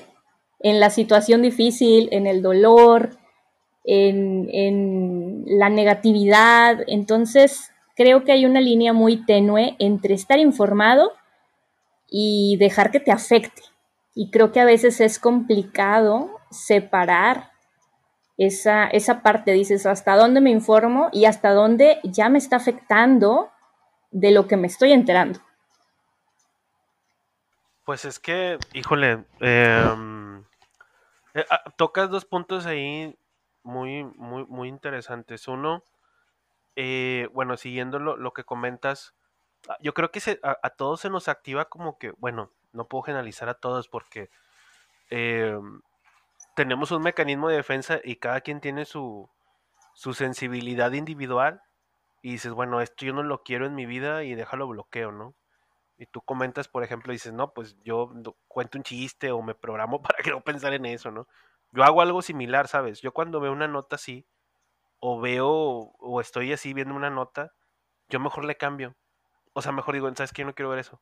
[0.60, 3.16] en la situación difícil, en el dolor,
[3.84, 6.78] en, la negatividad.
[6.86, 11.12] Entonces, creo que hay una línea muy tenue entre estar informado
[12.08, 13.62] y dejar que te afecte.
[14.14, 17.50] Y creo que a veces es complicado separar
[18.36, 23.50] esa, esa parte, dices, hasta dónde me informo y hasta dónde ya me está afectando
[24.10, 25.40] de lo que me estoy enterando.
[27.84, 30.44] Pues es que, híjole, em,
[31.34, 33.16] eh, ah, tocas dos puntos ahí
[33.64, 35.48] muy, muy, muy interesantes.
[35.48, 35.82] Uno,
[36.76, 39.14] eh, bueno, siguiendo lo, que comentas,
[39.68, 43.48] ah, yo creo que a, todos se nos activa como que, bueno, no puedo generalizar
[43.48, 44.30] a todos porque
[45.10, 45.82] em,
[46.56, 49.28] tenemos un mecanismo de defensa y cada quien tiene su,
[49.94, 51.62] su sensibilidad individual
[52.22, 55.34] y dices, bueno, esto yo no lo quiero en mi vida y déjalo bloqueo, ¿no?
[56.02, 58.10] y tú comentas, por ejemplo, dices, no, pues yo
[58.48, 61.28] cuento un chiste o me programo para que no pensar en eso, ¿no?
[61.70, 63.00] Yo hago algo similar, ¿sabes?
[63.00, 64.26] Yo cuando veo una nota así,
[64.98, 67.52] o veo, o estoy así viendo una nota,
[68.08, 68.96] yo mejor le cambio.
[69.52, 70.42] O sea, mejor digo, ¿sabes qué?
[70.42, 71.00] Yo no quiero ver eso.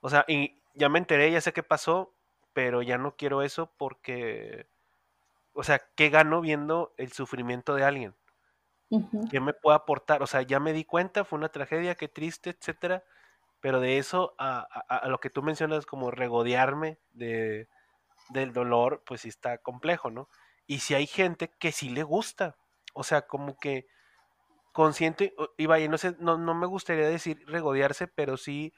[0.00, 2.12] O sea, y ya me enteré, ya sé qué pasó,
[2.52, 4.66] pero ya no quiero eso porque,
[5.52, 8.14] o sea, ¿qué gano viendo el sufrimiento de alguien?
[9.30, 10.22] ¿Qué me puede aportar?
[10.22, 13.04] O sea, ya me di cuenta, fue una tragedia, qué triste, etcétera
[13.60, 17.68] pero de eso a, a, lo que tú mencionas como regodearme de,
[18.30, 20.28] del dolor, pues sí está complejo, ¿no?
[20.66, 22.56] Y si hay gente que sí le gusta,
[22.94, 23.86] o sea, como que
[24.72, 28.72] consciente, y vaya, no sé, no, no me gustaría decir regodearse, pero sí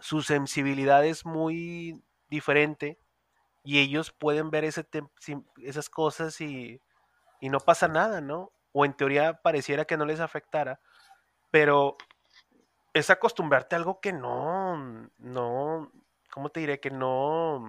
[0.00, 2.98] su sensibilidad es muy diferente
[3.62, 6.80] y ellos pueden ver esas cosas y,
[7.40, 8.52] no pasa nada, ¿no?
[8.72, 10.80] O en teoría pareciera que no les afectara,
[11.50, 11.96] pero
[12.94, 15.92] es acostumbrarte a algo que no, no,
[16.30, 16.80] ¿cómo te diré?
[16.80, 17.62] Que no,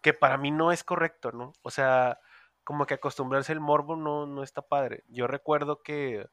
[0.00, 1.52] que para mí no es correcto, ¿no?
[1.62, 2.18] O sea,
[2.64, 5.04] como que acostumbrarse al morbo no, no está padre.
[5.08, 6.26] Yo recuerdo que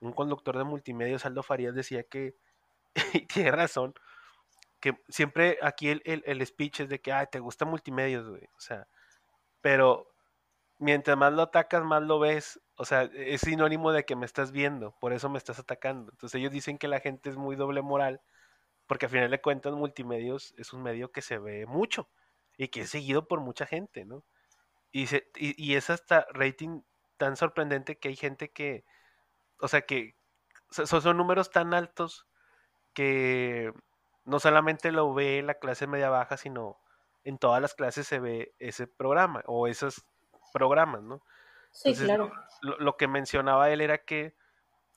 [0.00, 2.34] un conductor de multimedia, Aldo Farías, decía que,
[3.14, 3.94] y tiene razón,
[4.82, 8.42] que siempre aquí el, el, speech es de que, ay, te gusta multimedios, güey.
[8.56, 8.88] O sea,
[9.60, 10.12] pero
[10.78, 12.60] mientras más lo atacas, más lo ves.
[12.74, 16.10] O sea, es sinónimo de que me estás viendo, por eso me estás atacando.
[16.10, 18.22] Entonces ellos dicen que la gente es muy doble moral,
[18.88, 22.10] porque al final de cuentas multimedios es un medio que se ve mucho
[22.58, 24.24] y que es seguido por mucha gente, ¿no?
[24.90, 26.82] Y, se, y, es hasta rating
[27.18, 28.84] tan sorprendente que hay gente que,
[29.60, 30.16] o sea, que
[30.70, 32.26] son números tan altos
[32.94, 33.72] que
[34.24, 36.78] no solamente lo ve la clase media baja, sino
[37.24, 40.04] en todas las clases se ve ese programa o esos
[40.52, 41.22] programas, ¿no?
[41.70, 42.32] Sí, claro.
[42.60, 44.34] Lo, que mencionaba él era que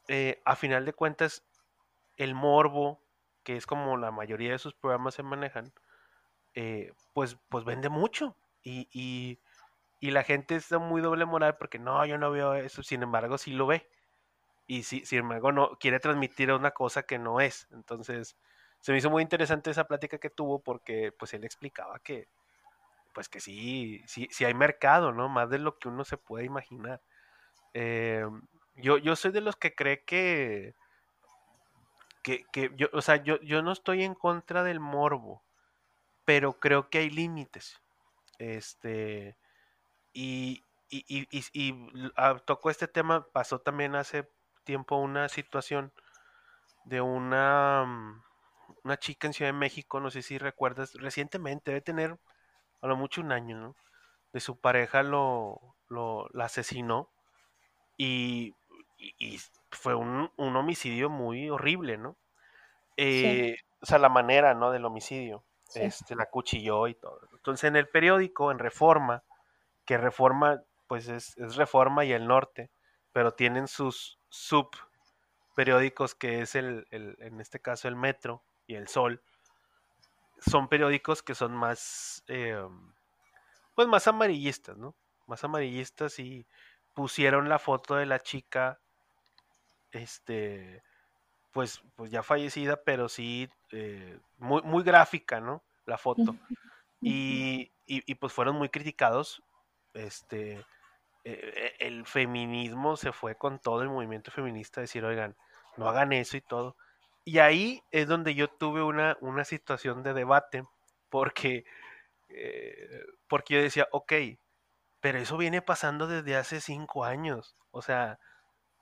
[0.08, 1.46] eh, a final de cuentas
[2.18, 3.02] el morbo,
[3.44, 5.74] que es como la mayoría de sus programas se manejan,
[6.54, 9.40] eh, pues, pues vende mucho y, y,
[10.00, 13.38] y, la gente está muy doble moral porque no, yo no veo eso, sin embargo
[13.38, 13.90] sí lo ve
[14.68, 18.38] y si, sin embargo no quiere transmitir una cosa que no es, entonces
[18.86, 22.28] se me hizo muy interesante esa plática que tuvo porque pues él explicaba que
[23.16, 25.28] pues que sí, sí, sí hay mercado, ¿no?
[25.28, 27.02] Más de lo que uno se puede imaginar.
[27.74, 28.24] Eh,
[28.76, 30.76] yo, yo soy de los que cree que,
[32.22, 35.44] que, que yo, o sea, yo, yo no estoy en contra del morbo,
[36.26, 37.82] pero creo que hay límites.
[38.38, 39.36] Este,
[40.14, 44.30] y, y, y, y, ah, tocó este tema, pasó también hace
[44.64, 45.92] tiempo una situación
[46.86, 48.24] de una mm,
[48.86, 52.20] una chica en Ciudad de México, no sé si recuerdas, recientemente, debe tener
[52.82, 53.76] a lo mucho un año, ¿no?
[54.32, 57.10] De su pareja lo, lo la asesinó
[57.98, 58.54] y,
[58.98, 59.40] y,
[59.72, 62.16] fue un, un, homicidio muy horrible, ¿no?
[62.96, 64.72] Eh, o sea, la manera, ¿no?
[64.72, 65.44] Del homicidio.
[65.74, 67.20] Este, la cuchilló y todo.
[67.34, 69.24] Entonces, en el periódico, en Reforma,
[69.84, 72.70] que Reforma, pues es, es Reforma y el Norte,
[73.12, 74.70] pero tienen sus sub
[75.56, 79.22] periódicos que es el, el, en este caso el Metro y El Sol,
[80.40, 82.62] son periódicos que son más, eh,
[83.74, 84.96] pues más amarillistas, ¿no?
[85.28, 86.46] Más amarillistas y
[86.94, 88.80] pusieron la foto de la chica,
[89.92, 90.84] este,
[91.52, 95.64] pues, pues ya fallecida, pero sí eh, muy, muy gráfica, ¿no?
[95.86, 96.36] La foto.
[97.02, 99.44] Y, y, pues fueron muy criticados,
[99.94, 100.66] este,
[101.24, 105.36] eh, el feminismo se fue con todo el movimiento feminista a decir, oigan,
[105.78, 106.78] no hagan eso y todo.
[107.28, 110.64] Y ahí es donde yo tuve una, una situación de debate,
[111.10, 111.66] porque,
[112.30, 114.14] eh, porque yo decía, ok,
[115.02, 117.56] pero eso viene pasando desde hace cinco años.
[117.72, 118.20] O sea,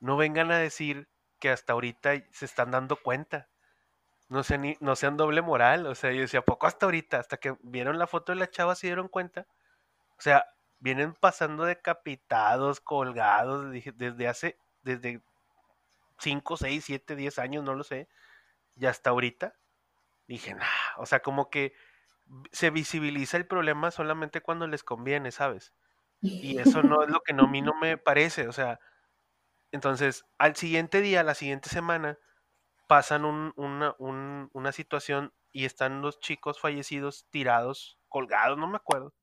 [0.02, 3.50] no vengan a decir que hasta ahorita se están dando cuenta.
[4.28, 5.88] No sean, no sean doble moral.
[5.88, 7.20] O sea, yo decía, poco hasta ahorita?
[7.20, 9.48] Hasta que vieron la foto de la chava se dieron cuenta.
[10.18, 10.46] O sea,
[10.80, 15.22] vienen pasando decapitados, colgados, desde hace, desde
[16.20, 18.10] 5, 6, 7, 10 años, no lo sé
[18.76, 19.56] y hasta ahorita
[20.28, 20.56] dije,
[20.98, 21.74] o sea, como que
[22.52, 25.74] se visibiliza el problema solamente cuando les conviene, ¿sabes?
[26.40, 28.80] Y eso no es lo que no, a mí no me parece, o sea,
[29.72, 32.20] entonces al siguiente día, la siguiente semana,
[32.88, 39.14] pasan una, una situación y están los chicos fallecidos tirados, colgados, no me acuerdo.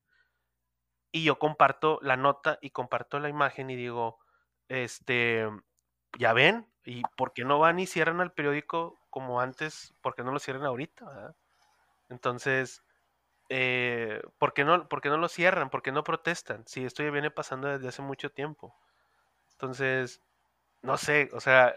[1.11, 4.19] Y yo comparto la nota y comparto la imagen y digo,
[4.69, 5.45] este,
[6.17, 10.23] ya ven, ¿y por qué no van y cierran al periódico como antes, ¿por qué
[10.23, 11.35] no lo cierran ahorita?
[12.09, 12.83] Entonces,
[13.49, 15.69] eh, ¿por, qué no, ¿por no lo cierran?
[15.69, 16.63] ¿Por qué no protestan?
[16.67, 18.75] Si esto ya viene pasando desde hace mucho tiempo.
[19.51, 20.21] Entonces,
[20.81, 21.75] no sé, o sea,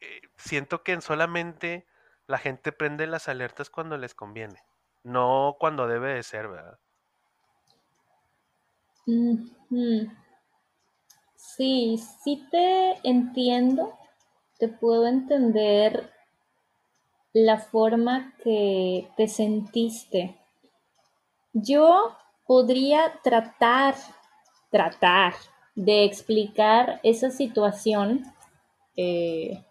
[0.00, 1.86] eh, siento que solamente
[2.26, 4.60] la gente prende las alertas cuando les conviene,
[5.04, 6.78] no cuando debe de ser, ¿verdad?
[11.36, 13.96] Sí, sí te entiendo,
[14.58, 16.10] te puedo entender
[17.32, 20.36] la forma que te sentiste.
[21.52, 22.16] Yo
[22.46, 23.94] podría tratar,
[24.70, 25.34] tratar
[25.74, 28.24] de explicar esa situación,
[28.96, 29.62] eh,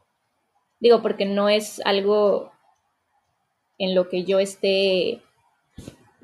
[0.80, 2.52] digo, porque no es algo
[3.78, 5.22] en lo que yo esté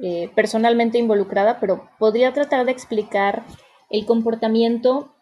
[0.03, 3.43] eh, personalmente involucrada, pero podría tratar de explicar
[3.89, 5.13] el comportamiento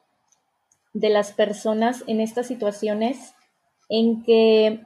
[1.00, 3.34] de las personas en estas situaciones
[3.88, 4.86] en que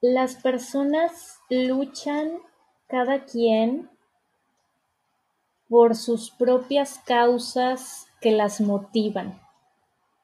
[0.00, 2.40] las personas luchan
[2.88, 3.88] cada quien
[5.68, 9.40] por sus propias causas que las motivan.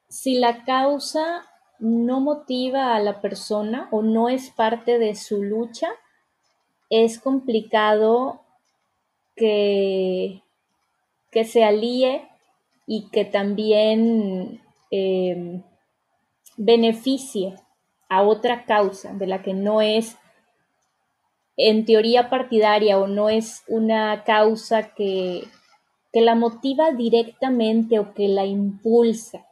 [0.09, 1.45] Si la causa
[1.79, 5.89] no motiva a la persona o no es parte de su lucha,
[6.89, 8.41] es complicado
[9.37, 10.43] que,
[11.31, 12.29] que se alíe
[12.85, 14.61] y que también
[14.91, 15.61] eh,
[16.57, 17.55] beneficie
[18.09, 20.17] a otra causa de la que no es
[21.57, 25.43] en teoría partidaria o no es una causa que,
[26.11, 29.45] que la motiva directamente o que la impulsa.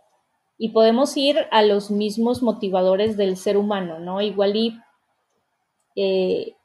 [0.58, 4.22] Y podemos ir a los mismos motivadores del ser humano, ¿no?
[4.22, 4.80] Igual y,
[5.96, 6.56] eh,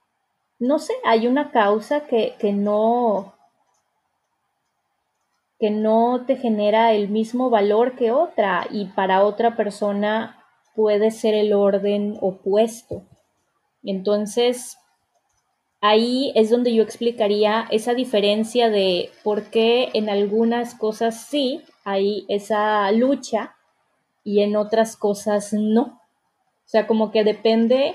[0.59, 3.36] no sé, hay una causa que, que no,
[5.59, 10.45] que no te genera el mismo valor que otra y para otra persona
[10.75, 13.03] puede ser el orden opuesto.
[13.83, 14.77] Entonces,
[15.81, 22.27] ahí es donde yo explicaría esa diferencia de por qué en algunas cosas sí hay
[22.29, 23.57] esa lucha
[24.25, 25.83] y en otras cosas no.
[25.83, 27.95] O sea, como que depende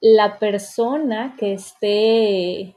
[0.00, 2.76] la persona que esté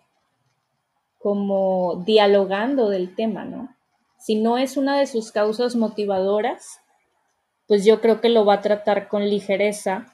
[1.24, 3.74] como dialogando del tema, ¿no?
[4.20, 6.82] Si no es una de sus causas motivadoras,
[7.68, 10.14] pues yo creo que lo va a tratar con ligereza.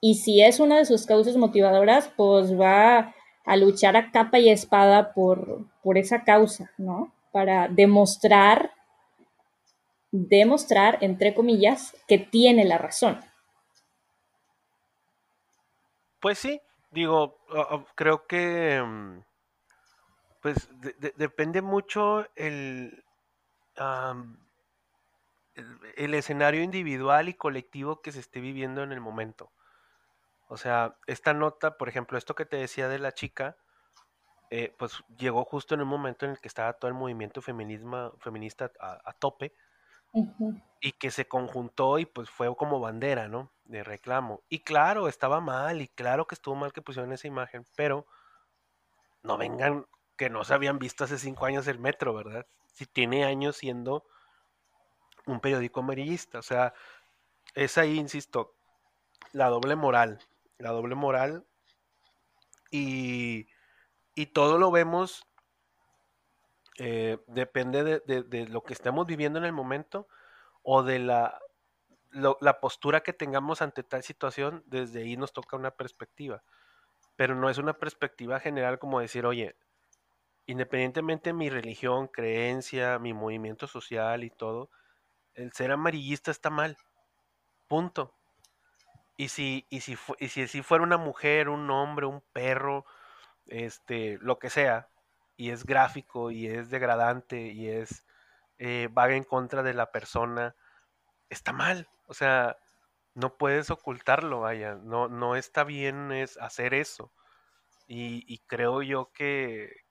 [0.00, 4.48] Y si es una de sus causas motivadoras, pues va a luchar a capa y
[4.48, 7.12] espada por, por esa causa, ¿no?
[7.32, 8.70] Para demostrar
[10.16, 13.20] demostrar, entre comillas, que tiene la razón.
[16.20, 16.60] Pues sí,
[16.92, 17.36] digo,
[17.96, 18.80] creo que
[20.44, 20.68] pues
[21.16, 23.02] depende mucho el,
[25.96, 29.50] el, escenario individual y colectivo que se esté viviendo en el momento.
[30.48, 33.56] O sea, esta nota, por ejemplo, esto que te decía de la chica,
[34.50, 38.12] eh, pues llegó justo en un momento en el que estaba todo el movimiento feminismo,
[38.18, 39.54] feminista a tope
[40.82, 43.50] y que se conjuntó y pues fue como bandera, ¿no?
[43.64, 44.42] De reclamo.
[44.50, 48.04] Y claro, estaba mal y claro que estuvo mal que pusieron esa imagen, pero
[49.22, 49.86] no vengan
[50.16, 52.46] que no se habían visto hace cinco años el metro, ¿verdad?
[52.72, 54.04] Si tiene años siendo
[55.26, 56.74] un periódico amarillista, o sea,
[57.54, 58.54] es ahí, insisto,
[59.32, 60.18] la doble moral,
[60.58, 61.44] la doble moral
[62.70, 63.48] y,
[64.14, 65.26] y todo lo vemos
[66.78, 70.08] eh, depende de, lo que estemos viviendo en el momento
[70.62, 71.40] o de la,
[72.12, 76.42] la postura que tengamos ante tal situación, desde ahí nos toca una perspectiva.
[77.16, 79.56] Pero no es una perspectiva general como decir, oye,
[80.46, 84.70] independientemente de mi religión, creencia, mi movimiento social y todo,
[85.34, 86.76] el ser amarillista está mal.
[87.68, 88.14] Punto.
[89.16, 92.84] Y si, y si, y si, si fuera una mujer, un hombre, un perro,
[93.46, 94.88] este, lo que sea,
[95.36, 98.04] y es gráfico y es degradante y es
[98.58, 100.56] eh, vaga en contra de la persona,
[101.30, 101.88] está mal.
[102.06, 102.58] O sea,
[103.14, 107.12] no puedes ocultarlo, vaya, no, no está bien es hacer eso.
[107.86, 109.83] Y, creo yo que,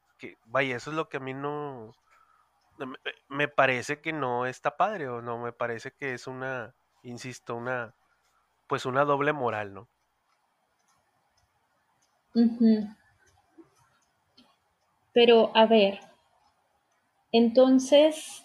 [0.45, 1.93] vaya, eso es lo que a mí no,
[3.29, 7.95] me parece que no está padre o no, me parece que es una, insisto, una,
[8.67, 9.87] pues una doble moral, ¿no?
[15.13, 15.99] Pero, a ver,
[17.31, 18.43] entonces,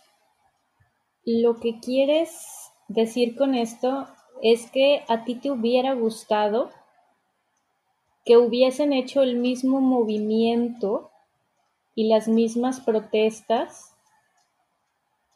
[1.25, 4.09] lo que quieres decir con esto
[4.43, 6.71] es que a ti te hubiera gustado
[8.25, 11.08] que hubiesen hecho el mismo movimiento
[11.99, 13.93] y las mismas protestas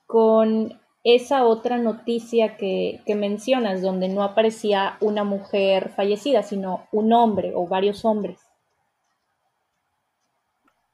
[0.07, 7.13] con esa otra noticia que, que, mencionas, donde no aparecía una mujer fallecida, sino un
[7.13, 8.39] hombre o varios hombres.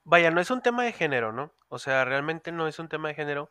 [0.04, 1.52] Vaya, no es un tema de género, ¿no?
[1.68, 3.50] O sea, realmente no es un tema de género.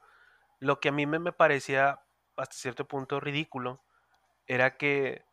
[0.58, 2.00] Lo que a mí me, parecía
[2.36, 3.80] hasta cierto punto ridículo
[4.48, 5.24] era que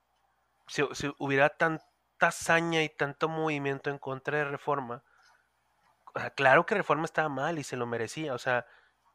[0.67, 0.83] si,
[1.17, 1.87] hubiera tanta
[2.21, 5.03] hazaña y tanto movimiento en contra de Reforma,
[6.35, 8.35] claro que Reforma estaba mal y se lo merecía.
[8.35, 8.67] O sea,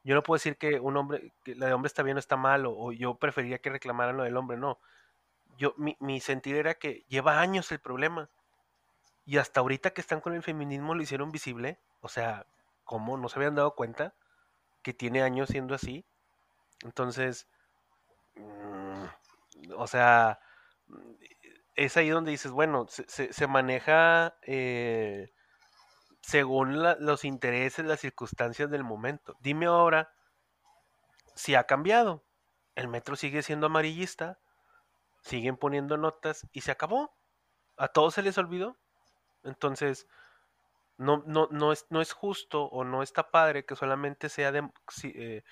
[0.04, 2.36] yo no puedo decir que un hombre, que la de hombre está bien o está
[2.36, 4.78] mal, o, yo prefería que reclamaran lo del hombre, no.
[5.58, 8.30] Yo, mi, mi sentir era que lleva años el problema.
[9.26, 11.78] Y hasta ahorita que están con el feminismo lo hicieron visible.
[12.00, 12.46] O sea,
[12.84, 13.16] ¿cómo?
[13.16, 14.14] ¿No se habían dado cuenta
[14.82, 16.04] que tiene años siendo así?
[16.82, 17.46] Entonces,
[18.36, 19.04] mm,
[19.76, 20.40] o sea,
[21.76, 25.32] es ahí donde dices, bueno, se, maneja eh,
[26.20, 29.36] según los intereses, las circunstancias del momento.
[29.40, 30.12] Dime ahora
[31.34, 32.24] si ha cambiado.
[32.74, 34.38] El metro sigue siendo amarillista,
[35.22, 37.16] siguen poniendo notas y se acabó.
[37.76, 38.78] A todos se les olvidó.
[39.42, 40.06] Entonces,
[40.96, 44.68] no, no, no, es, no es justo o no está padre que solamente sea de,
[45.04, 45.42] eh,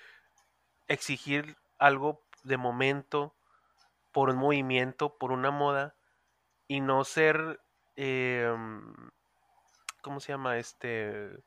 [0.87, 3.35] exigir algo de momento,
[4.11, 5.95] por un movimiento, por una moda,
[6.67, 7.61] y no ser,
[7.95, 8.93] em,
[10.01, 10.57] ¿cómo se llama?
[10.57, 11.43] Este,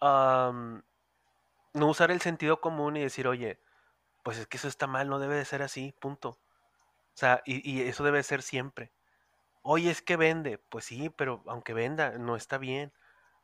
[0.00, 0.82] no
[1.74, 3.60] usar el sentido común y decir, oye,
[4.22, 6.30] pues es que eso está mal, no debe de ser así, punto.
[6.30, 8.92] O sea, y, eso debe ser siempre.
[9.62, 10.58] oye, es que vende.
[10.58, 12.92] Pues sí, pero aunque venda, no está bien.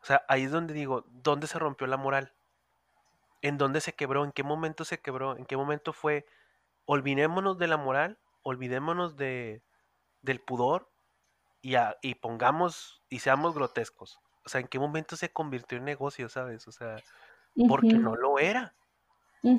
[0.02, 2.34] O sea, ahí es donde digo, ¿dónde se rompió la moral?
[3.42, 4.24] ¿En dónde se quebró?
[4.24, 5.36] ¿En qué momento se quebró?
[5.36, 6.26] ¿En qué momento fue?
[6.86, 9.62] Olvidémonos de la moral, olvidémonos de,
[10.22, 10.91] del pudor
[11.62, 14.20] y, y pongamos y seamos grotescos.
[14.44, 16.68] O sea, ¿en qué momento se convirtió en negocio, sabes?
[16.68, 17.04] O sea,
[17.66, 18.76] porque no lo era.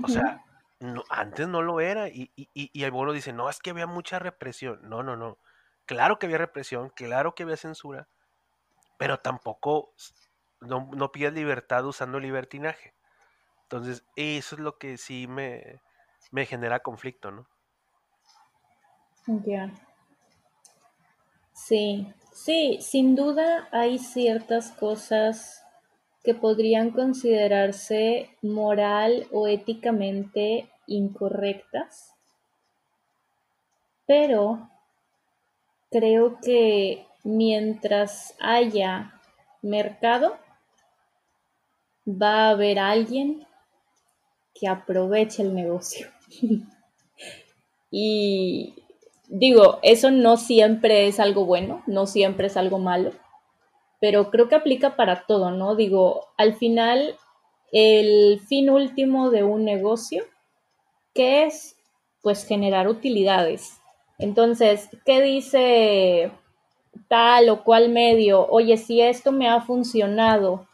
[0.01, 0.41] O sea,
[0.79, 2.09] no, antes no lo era.
[2.09, 4.81] Y, y, y algunos dicen, no, es que había mucha represión.
[4.83, 5.39] No, no, no.
[5.85, 8.09] Claro que había represión, claro que había censura,
[8.97, 9.93] pero tampoco
[10.61, 12.95] no, no pides libertad usando libertinaje.
[13.63, 15.81] Entonces, eso es lo que sí me,
[16.31, 17.49] me genera conflicto, ¿no?
[19.45, 19.71] Ya.
[21.53, 25.63] Sí, sí, sin duda hay ciertas cosas
[26.23, 32.13] que podrían considerarse moral o éticamente incorrectas,
[34.05, 34.69] pero
[35.91, 39.19] creo que mientras haya
[39.61, 40.37] mercado,
[42.05, 43.45] va a haber alguien
[44.53, 46.09] que aproveche el negocio.
[47.91, 48.82] y
[49.33, 53.11] digo, eso no siempre es algo bueno, no siempre es algo malo,
[53.99, 55.75] pero creo que aplica para todo, ¿no?
[55.75, 57.15] Digo, al final,
[57.71, 60.23] el fin último de un negocio,
[61.15, 61.75] que es?
[62.21, 63.81] Pues generar utilidades.
[64.19, 66.31] Entonces, ¿qué dice
[67.07, 68.47] tal o cual medio?
[68.49, 70.67] Oye, si esto me ha funcionado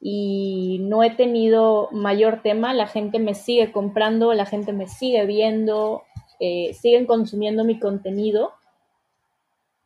[0.00, 5.26] y no he tenido mayor tema, la gente me sigue comprando, la gente me sigue
[5.26, 6.04] viendo,
[6.40, 8.52] eh, siguen consumiendo mi contenido,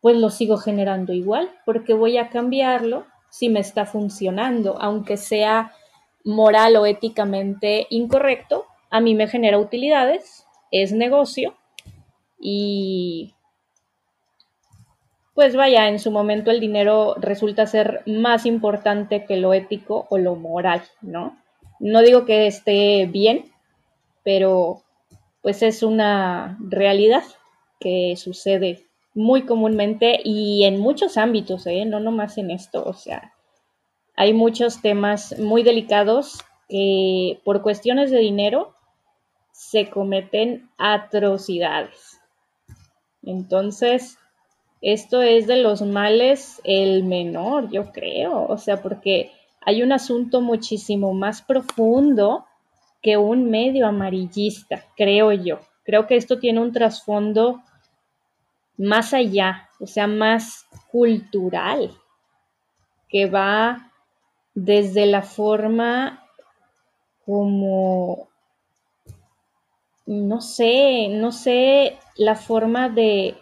[0.01, 5.73] pues lo sigo generando igual, porque voy a cambiarlo si me está funcionando, aunque sea
[6.25, 11.57] moral o éticamente incorrecto, a mí me genera utilidades, es negocio
[12.39, 13.35] y
[15.35, 20.19] pues vaya, en su momento el dinero resulta ser más importante que lo ético o
[20.19, 21.39] lo moral, ¿no?
[21.79, 23.53] No digo que esté bien,
[24.25, 24.83] pero
[25.49, 27.25] pues es una realidad
[27.81, 28.85] que sucede
[29.15, 31.87] muy comúnmente y en muchos ámbitos, ¿eh?
[31.87, 33.33] no nomás en esto, o sea,
[34.15, 38.75] hay muchos temas muy delicados que por cuestiones de dinero
[39.51, 42.21] se cometen atrocidades.
[43.23, 44.19] Entonces,
[44.83, 49.33] esto es de los males el menor, yo creo, o sea, porque
[49.63, 52.45] hay un asunto muchísimo más profundo
[53.03, 55.61] que un medio amarillista, creo yo.
[55.85, 57.63] Creo que esto tiene un trasfondo
[58.77, 61.91] más allá, o sea, más cultural,
[63.09, 63.91] que va
[64.55, 66.25] desde la forma
[67.25, 68.29] como,
[70.07, 73.37] no sé, no sé, la forma de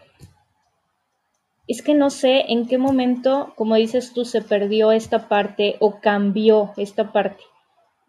[1.69, 6.01] es que no sé en qué momento, como dices tú, se perdió esta parte o
[6.01, 7.43] cambió esta parte.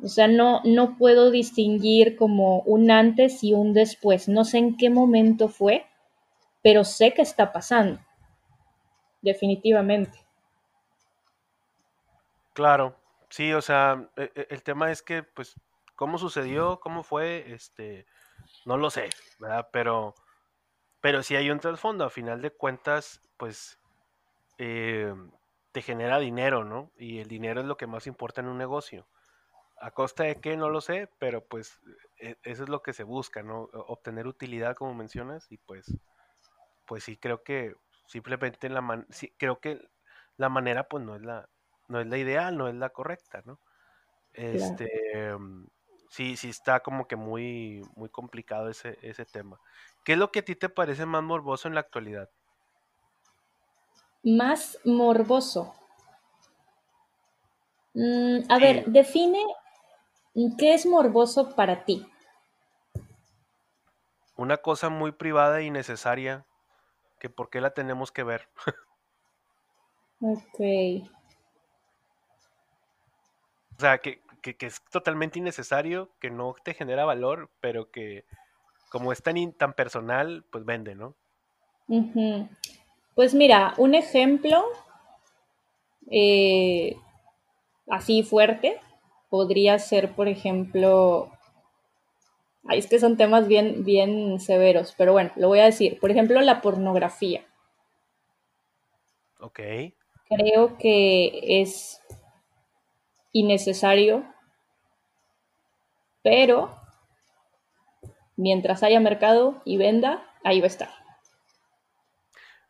[0.02, 4.28] O sea, no, no puedo distinguir como un antes y un después.
[4.28, 5.86] No sé en qué momento fue,
[6.62, 8.00] pero sé que está pasando.
[9.22, 10.20] Definitivamente.
[12.54, 12.96] Claro,
[13.30, 15.56] sí, o sea, e, e, el tema es que, pues,
[15.96, 18.06] cómo sucedió, cómo fue, este,
[18.66, 19.68] no lo sé, ¿verdad?
[19.72, 20.16] Pero
[21.02, 23.80] pero si hay un trasfondo, a final de cuentas, pues
[24.58, 25.14] eh,
[25.72, 26.92] te genera dinero, ¿no?
[26.98, 29.08] Y el dinero es lo que más importa en un negocio.
[29.80, 30.58] ¿A costa de qué?
[30.58, 31.80] No lo sé, pero pues
[32.18, 33.70] e, eso es lo que se busca, ¿no?
[33.74, 35.98] Obtener utilidad, como mencionas, y pues,
[36.86, 37.76] pues sí, creo que
[38.08, 39.88] simplemente la man sí, creo que
[40.38, 41.50] la manera, pues no es la,
[41.88, 43.60] no es la ideal, no es la correcta, ¿no?
[44.34, 45.36] Este,
[46.10, 49.60] sí, sí está como que muy, muy complicado ese, ese tema.
[50.04, 52.30] ¿Qué es lo que a ti te parece más morboso en la actualidad?
[54.24, 55.74] Más morboso.
[57.94, 59.42] Mm, a ver, define
[60.58, 62.06] qué es morboso para ti.
[64.36, 66.46] Una cosa muy privada y necesaria
[67.20, 68.48] que por qué la tenemos que ver.
[70.22, 71.10] ok.
[73.76, 78.26] O sea, que, que, es totalmente innecesario, que no te genera valor, pero que
[78.90, 81.16] como es tan, tan personal, pues vende, ¿no?
[83.16, 84.64] Pues mira, un ejemplo
[86.12, 86.96] eh,
[87.88, 88.80] así fuerte
[89.30, 91.32] podría ser, por ejemplo,
[92.68, 96.00] Ay, es que son temas bien, bien severos, pero bueno, lo voy a decir.
[96.00, 97.46] Por ejemplo, la pornografía.
[99.40, 99.60] Ok.
[100.30, 102.02] Creo que es
[103.32, 104.26] innecesario,
[106.22, 106.76] pero
[108.36, 110.90] mientras haya mercado y venda, ahí va a estar.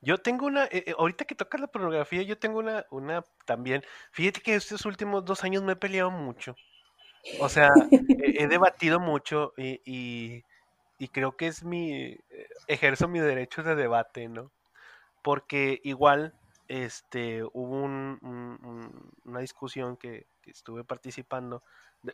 [0.08, 3.84] Yo tengo una, eh, eh, ahorita que tocas la pornografía, yo tengo una, una también.
[4.14, 6.56] Fíjate que estos últimos dos años me he peleado mucho.
[7.42, 9.82] O sea, he, debatido mucho y,
[10.98, 12.18] y, creo que es mi,
[12.68, 14.50] ejerzo mi derecho de debate, ¿no?
[15.22, 16.34] Porque igual,
[16.70, 21.64] este, hubo una discusión que, estuve participando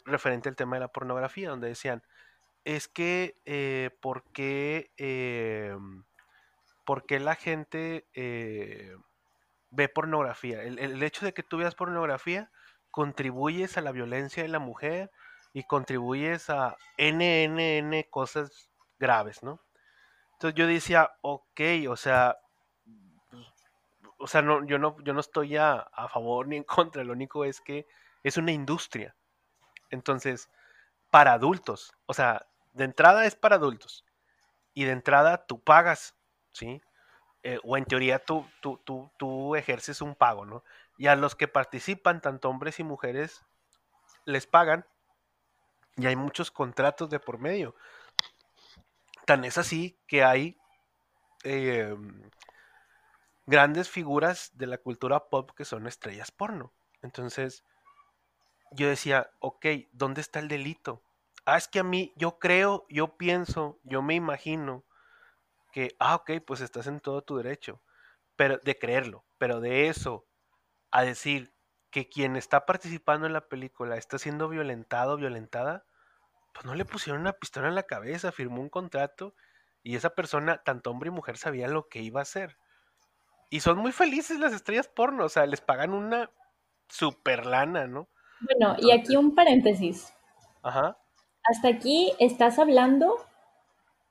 [0.06, 2.02] referente al tema de la pornografía, donde decían,
[2.66, 6.04] es que, eh, ¿por qué, em,
[6.86, 8.96] ¿por qué la gente eh,
[9.70, 10.64] ve pornografía?
[10.64, 12.52] El, hecho de que tú veas pornografía
[12.92, 15.12] contribuyes a la violencia de la mujer
[15.54, 18.70] y contribuyes a NNN cosas
[19.00, 19.60] graves, ¿no?
[20.34, 22.38] Entonces yo decía, ok, o sea,
[24.18, 27.14] o sea, no, yo no, yo no estoy a, a favor ni en contra, lo
[27.14, 27.88] único es que
[28.24, 29.16] es una industria.
[29.90, 30.50] Entonces,
[31.10, 34.06] para adultos, o sea, de entrada es para adultos.
[34.74, 36.16] Y de entrada tú pagas,
[36.54, 36.82] ¿sí?
[37.44, 40.64] Eh, o en teoría tú, tú, tú, tú ejerces un pago, ¿no?
[40.98, 43.44] Y a los que participan, tanto hombres y mujeres,
[44.26, 44.86] les pagan.
[45.98, 47.76] Y hay muchos contratos de por medio.
[49.26, 50.58] Tan es así que hay
[51.44, 52.30] em,
[53.46, 56.72] grandes figuras de la cultura pop que son estrellas porno.
[57.02, 57.66] Entonces,
[58.72, 61.04] yo decía, ok, ¿dónde está el delito?
[61.46, 64.86] Ah, es que a mí, yo creo, yo pienso, yo me imagino
[65.74, 67.82] que, ah, ok, pues estás en todo tu derecho,
[68.38, 70.26] pero de creerlo, pero de eso
[70.92, 71.54] a decir
[71.90, 75.86] que quien está participando en la película está siendo violentado, violentada,
[76.54, 79.36] pues no le pusieron una pistola en la cabeza, firmó un contrato
[79.82, 82.58] y esa persona, tanto hombre y mujer, sabían lo que iba a hacer.
[83.50, 86.30] Y son muy felices las estrellas porno, o sea, les pagan una
[86.88, 88.10] super lana, ¿no?
[88.42, 90.14] Bueno, y aquí un paréntesis.
[90.62, 90.98] Ajá.
[91.46, 93.26] Hasta aquí estás hablando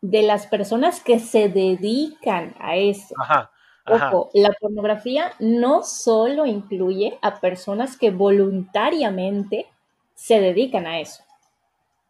[0.02, 3.14] de las personas que se dedican a eso.
[3.18, 3.50] Ajá.
[3.86, 9.66] Ojo, la pornografía no solo incluye a personas que voluntariamente
[10.14, 11.24] se dedican a eso.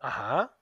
[0.01, 0.53] Ajá.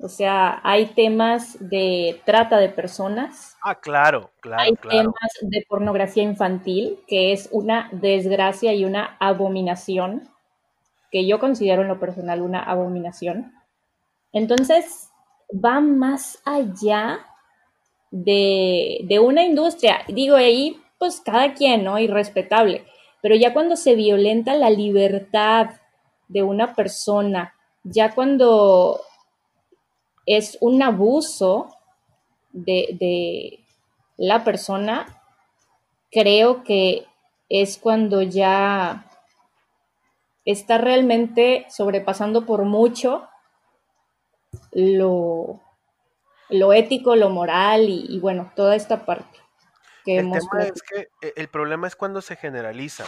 [0.00, 3.56] O sea, hay temas de trata de personas.
[3.62, 4.62] Ah, claro, claro.
[4.62, 10.28] Hay temas de pornografía infantil, que es una desgracia y una abominación,
[11.10, 13.52] que yo considero en lo personal una abominación.
[14.32, 15.07] Entonces,
[15.52, 17.26] va más allá
[18.10, 20.00] de, una industria.
[20.08, 21.98] Digo, ahí, pues cada quien, ¿no?
[21.98, 22.84] Irrespetable.
[23.20, 25.70] Pero ya cuando se violenta la libertad
[26.28, 29.00] de una persona, ya cuando
[30.26, 31.74] es un abuso
[32.52, 33.60] de, de
[34.16, 35.22] la persona,
[36.10, 37.06] creo que
[37.48, 39.06] es cuando ya
[40.44, 43.27] está realmente sobrepasando por mucho
[44.72, 45.60] lo,
[46.48, 49.38] lo ético, lo moral y, bueno, toda esta parte.
[50.04, 53.04] Que el tema es que eh, el problema es cuando se generaliza.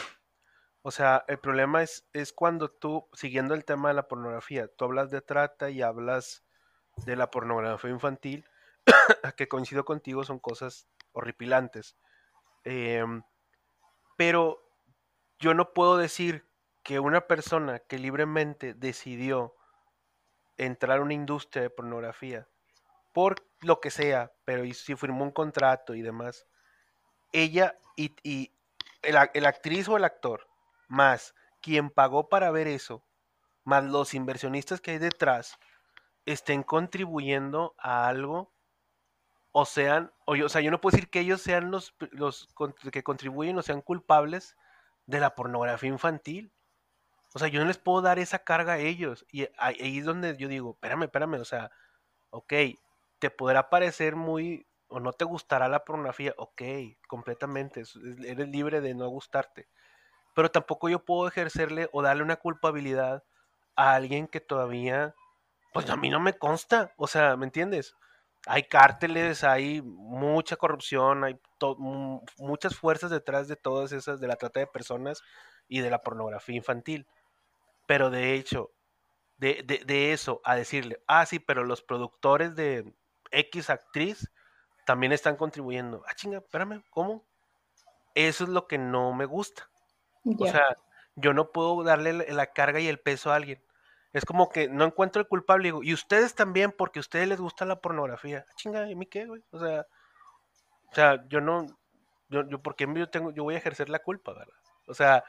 [0.82, 4.86] O sea, el problema es, es cuando tú, siguiendo el tema de la pornografía, tú
[4.86, 6.43] hablas de trata y hablas
[7.05, 8.47] de la pornografía infantil,
[9.36, 11.97] que coincido contigo, son cosas horripilantes.
[12.64, 13.22] Em,
[14.16, 14.62] pero
[15.38, 16.47] yo no puedo decir
[16.82, 19.55] que una persona que libremente decidió
[20.66, 22.46] entrar a una industria de pornografía
[23.12, 26.46] por lo que sea, pero si firmó un contrato y demás,
[27.32, 28.52] ella y,
[29.02, 30.48] el, actriz o el actor,
[30.88, 33.04] más quien pagó para ver eso,
[33.64, 35.58] más los inversionistas que hay detrás,
[36.24, 38.52] estén contribuyendo a algo
[39.52, 42.48] o sean, o, yo, o sea, yo no puedo decir que ellos sean los, los
[42.92, 44.56] que contribuyen o sean culpables
[45.06, 46.52] de la pornografía infantil.
[47.35, 49.24] O sea, yo no les puedo dar esa carga a ellos.
[49.31, 51.70] Y ahí es donde yo digo, espérame, espérame, o sea,
[52.31, 52.53] ok,
[53.18, 56.62] te podrá parecer muy, o no te gustará la pornografía, ok,
[57.07, 57.85] completamente,
[58.24, 59.68] eres libre de no gustarte.
[60.35, 63.24] Pero tampoco yo puedo ejercerle o darle una culpabilidad
[63.76, 65.14] a alguien que todavía,
[65.72, 67.95] pues a mí no me consta, o sea, ¿me entiendes?
[68.47, 71.39] Hay cárteles, hay mucha corrupción, hay
[72.39, 75.22] muchas fuerzas detrás de todas esas, de la trata de personas
[75.68, 77.07] y de la pornografía infantil.
[77.91, 78.70] Pero de hecho,
[79.36, 82.95] de, de, eso a decirle, ah, sí, pero los productores de
[83.32, 84.30] X actriz
[84.86, 86.05] también están contribuyendo.
[86.07, 87.26] Ah, chinga, espérame, ¿cómo?
[88.14, 89.68] Eso es lo que no me gusta.
[90.38, 90.76] O sea,
[91.16, 93.61] yo no puedo darle la, carga y el peso a alguien.
[94.12, 97.26] Es como que no encuentro el culpable y digo, y ustedes también, porque a ustedes
[97.26, 98.47] les gusta la pornografía.
[98.49, 99.43] Ah, chinga, ¿y mí qué, güey?
[99.51, 99.84] O sea,
[100.93, 101.66] o sea, yo no,
[102.28, 104.55] yo, yo, porque yo tengo, yo voy a ejercer la culpa, ¿verdad?
[104.86, 105.24] O sea,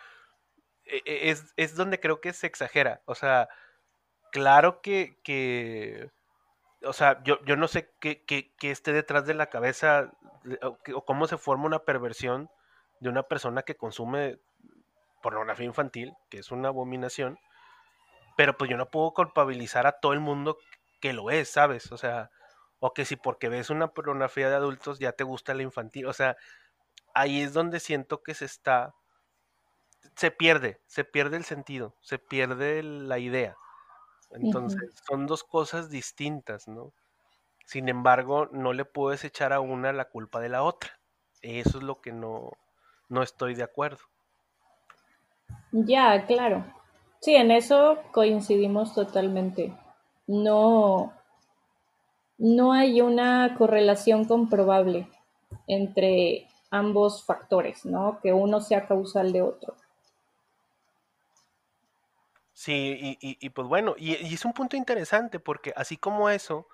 [1.06, 3.02] es, es donde creo que se exagera.
[3.06, 3.50] O sea,
[4.32, 6.10] claro que, que
[6.84, 10.12] o sea, yo, yo no sé qué, qué, esté detrás de la cabeza
[10.94, 12.50] o cómo se forma una perversión
[13.00, 14.40] de una persona que consume
[15.22, 17.38] pornografía infantil, que es una abominación,
[18.38, 20.58] pero pues yo no puedo culpabilizar a todo el mundo
[21.00, 21.92] que lo es, ¿sabes?
[21.92, 22.32] O sea,
[22.80, 26.14] o que si porque ves una pornografía de adultos ya te gusta la infantil, o
[26.14, 26.38] sea,
[27.14, 28.96] ahí es donde siento que se está,
[30.16, 33.58] se pierde, se pierde el sentido, se pierde la idea.
[34.32, 36.94] Entonces, son dos cosas distintas, ¿no?
[37.66, 41.00] Sin embargo, no le puedes echar a una la culpa de la otra.
[41.42, 42.52] Eso es lo que no,
[43.10, 44.00] no estoy de acuerdo.
[45.72, 46.66] Ya, claro.
[47.20, 49.78] Sí, en eso coincidimos totalmente.
[50.28, 51.14] No,
[52.38, 55.08] no hay una correlación comprobable
[55.68, 58.20] entre ambos factores, ¿no?
[58.22, 59.76] Que uno sea causal de otro.
[62.54, 66.68] Sí, y, pues bueno, y, es un punto interesante porque así como eso,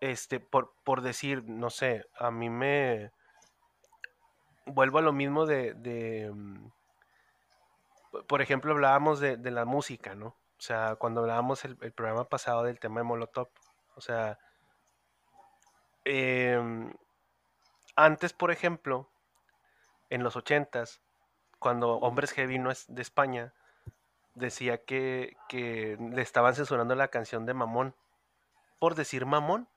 [0.00, 3.12] este, por, por decir, no sé, a mí me
[4.66, 6.70] vuelvo a lo mismo de, mm,
[8.26, 10.28] por ejemplo, hablábamos de, la música, ¿no?
[10.58, 13.48] O sea, cuando hablábamos el, el programa pasado del tema de Molotov,
[13.94, 14.38] o sea,
[16.04, 16.92] em,
[17.96, 19.10] antes, por ejemplo,
[20.10, 21.02] en los ochentas,
[21.58, 23.54] cuando Hombres G vino de España,
[24.40, 27.94] decía que, que le estaban censurando la canción de Mamón
[28.80, 29.68] por decir Mamón.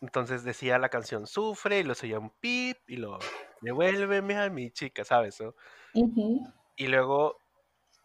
[0.00, 3.18] Entonces decía la canción Sufre y lo oía un pip y lo
[3.60, 5.42] devuélveme a mi chica, ¿sabes?
[6.76, 7.40] Y luego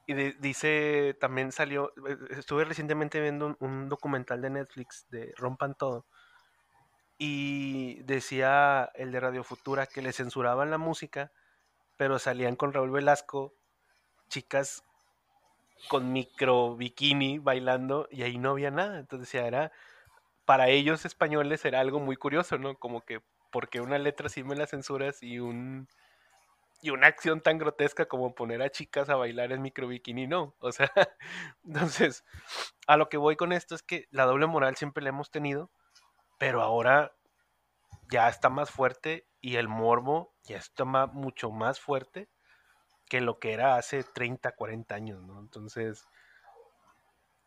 [0.05, 6.05] y dice, también salió, eh, estuve recientemente viendo un, documental de Netflix de Rompan Todo
[7.17, 11.31] y decía el de Radio Futura que le censuraban la música,
[11.95, 13.53] pero salían con Raúl Velasco,
[14.27, 14.83] chicas
[15.87, 18.99] con micro bikini bailando y ahí no había nada.
[18.99, 19.71] Entonces decía, era,
[20.45, 22.75] para ellos españoles era algo muy curioso, ¿no?
[22.77, 23.21] Como que
[23.51, 25.87] porque una letra sí me la censuras y un
[26.81, 30.53] y una acción tan grotesca como poner a chicas a bailar en micro bikini no,
[30.59, 30.91] o sea,
[31.63, 32.25] entonces
[32.87, 35.71] a lo que voy con esto es que la doble moral siempre la hemos tenido,
[36.39, 37.15] pero ahora
[38.09, 42.29] ya está más fuerte y el morbo ya está mucho más fuerte
[43.13, 45.39] que lo que era hace 30, 40 años, ¿no?
[45.39, 46.07] Entonces,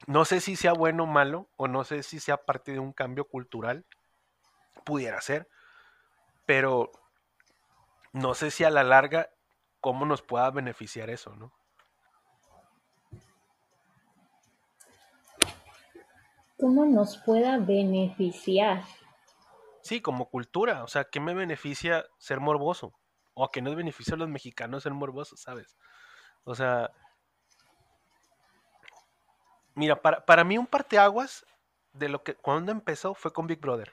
[0.07, 2.93] no sé si sea bueno o malo, o no sé si sea parte de un
[2.93, 3.85] cambio cultural,
[4.85, 5.49] pudiera ser,
[6.47, 6.93] pero
[8.13, 9.31] no sé si a la larga
[9.81, 11.53] cómo nos pueda beneficiar eso, ¿no?
[16.61, 18.85] ¿Cómo nos pueda beneficiar?
[19.83, 22.93] Sí, como cultura, o sea, ¿qué me beneficia ser morboso?
[23.37, 25.77] ¿O a qué nos beneficia a los mexicanos ser morbosos, sabes?
[26.45, 26.91] O sea,
[29.75, 31.47] mira, para, para mí un parteaguas
[31.93, 33.93] de lo que cuando empezó fue con Big Brother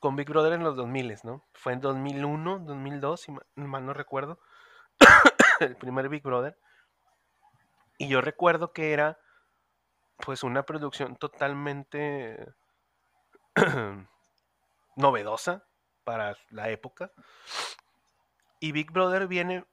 [0.00, 1.44] con Big Brother en los 2000, ¿no?
[1.52, 4.40] Fue en 2001, 2002, si mal no recuerdo,
[5.60, 6.58] el primer Big Brother.
[7.98, 9.20] Y yo recuerdo que era
[10.16, 12.54] pues una producción totalmente
[14.96, 15.66] novedosa
[16.04, 17.10] para la época.
[18.58, 19.64] Y Big Brother viene,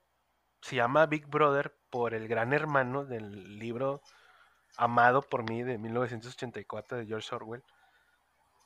[0.62, 4.02] se llama Big Brother por el gran hermano del libro
[4.76, 7.64] amado por mí de 1984 de George Orwell,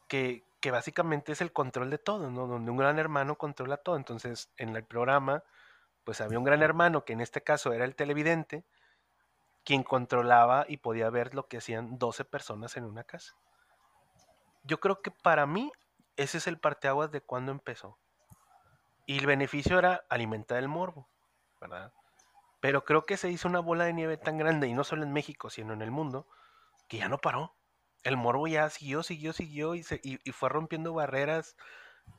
[0.08, 2.46] que, que básicamente es el control de todo, ¿no?
[2.46, 3.96] Donde un gran hermano controla todo.
[3.96, 5.42] Entonces, en el programa,
[6.04, 8.64] pues había un gran hermano, que en este caso era el televidente,
[9.64, 13.34] quien controlaba y podía ver lo que hacían 12 personas en una casa.
[14.64, 15.72] Yo creo que para mí
[16.16, 17.98] ese es el parteaguas de cuando empezó.
[19.06, 21.08] Y el beneficio era alimentar el morbo,
[21.60, 21.92] ¿verdad?
[22.60, 25.12] Pero creo que se hizo una bola de nieve tan grande, y no solo en
[25.12, 26.28] México, sino en el mundo,
[26.88, 27.54] que ya no paró
[28.02, 31.56] el morbo ya siguió, siguió, siguió y, se, y, fue rompiendo barreras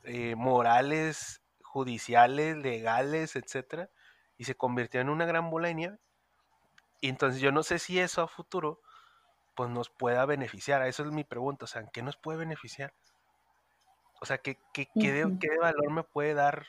[0.04, 3.90] eh, morales, judiciales, legales, etcétera,
[4.36, 5.98] y se convirtió en una gran bola de nieve.
[7.00, 8.80] Y entonces yo no sé si eso a futuro
[9.54, 10.82] pues nos pueda beneficiar.
[10.86, 11.66] Eso es mi pregunta.
[11.66, 12.94] O sea, ¿en qué nos puede beneficiar?
[14.24, 16.64] O sea, ¿qué, qué, qué, de, qué de valor me puede dar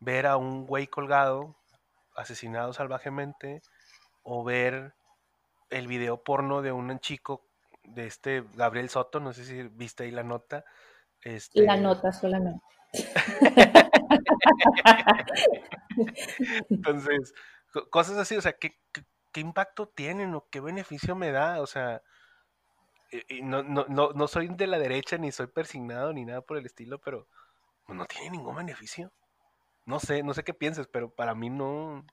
[0.00, 1.54] ver a un güey colgado,
[2.16, 3.62] asesinado salvajemente,
[4.24, 4.92] o ver
[5.70, 7.46] el video porno de un chico
[7.84, 10.64] de este Gabriel Soto, no sé si viste ahí la nota.
[11.22, 11.62] Este...
[11.62, 12.60] La nota solamente.
[16.70, 17.34] Entonces,
[17.88, 18.80] cosas así, o sea, ¿qué,
[19.30, 21.60] ¿qué, impacto tienen o qué beneficio me da?
[21.60, 22.02] O sea,
[23.28, 26.56] y no, no, no, no, soy de la derecha ni soy persignado ni nada por
[26.56, 27.26] el estilo, pero
[27.88, 29.12] no tiene ningún beneficio.
[29.86, 32.04] No sé, no sé qué piensas, pero para mí no,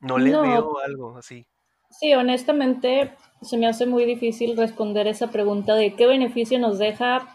[0.00, 1.46] no le veo algo así.
[1.90, 3.12] Sí, honestamente
[3.42, 7.28] se me hace muy difícil responder esa pregunta de qué beneficio nos deja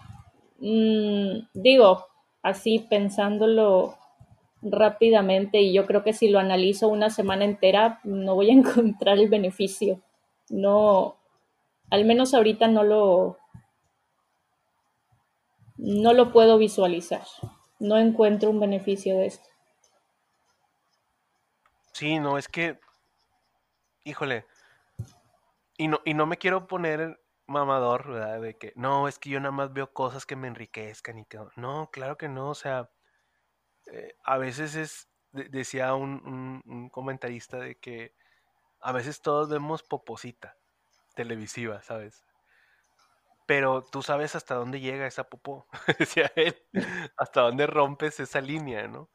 [0.60, 2.06] Mm, digo,
[2.42, 3.98] así pensándolo
[4.62, 9.20] rápidamente y yo creo que si lo analizo una semana entera no voy a encontrar
[9.20, 10.02] el beneficio.
[10.50, 11.18] No,
[11.90, 13.38] al menos ahorita no lo,
[15.78, 17.26] no lo puedo visualizar.
[17.80, 19.48] No encuentro un beneficio de esto.
[21.94, 22.80] Sí, no, es que,
[24.04, 24.46] híjole,
[25.78, 28.42] y no, y no me quiero poner mamador, ¿verdad?
[28.42, 31.40] De que, no, es que yo nada más veo cosas que me enriquezcan y que...
[31.56, 32.90] No, claro que no, o sea,
[33.92, 38.14] eh, a veces es, decía un, un, comentarista de que
[38.82, 40.58] a veces todos vemos poposita
[41.18, 42.24] televisiva, ¿sabes?
[43.48, 45.68] Pero tú sabes hasta dónde llega esa popó,
[47.18, 49.10] hasta dónde rompes esa línea, ¿no?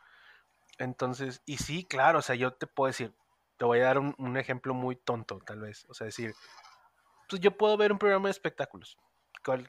[0.78, 3.14] Entonces, y sí, claro, o sea, yo te puedo decir,
[3.57, 6.34] te voy a dar un, un ejemplo muy tonto, tal vez, o sea, decir,
[7.28, 8.98] pues yo puedo ver un programa de espectáculos,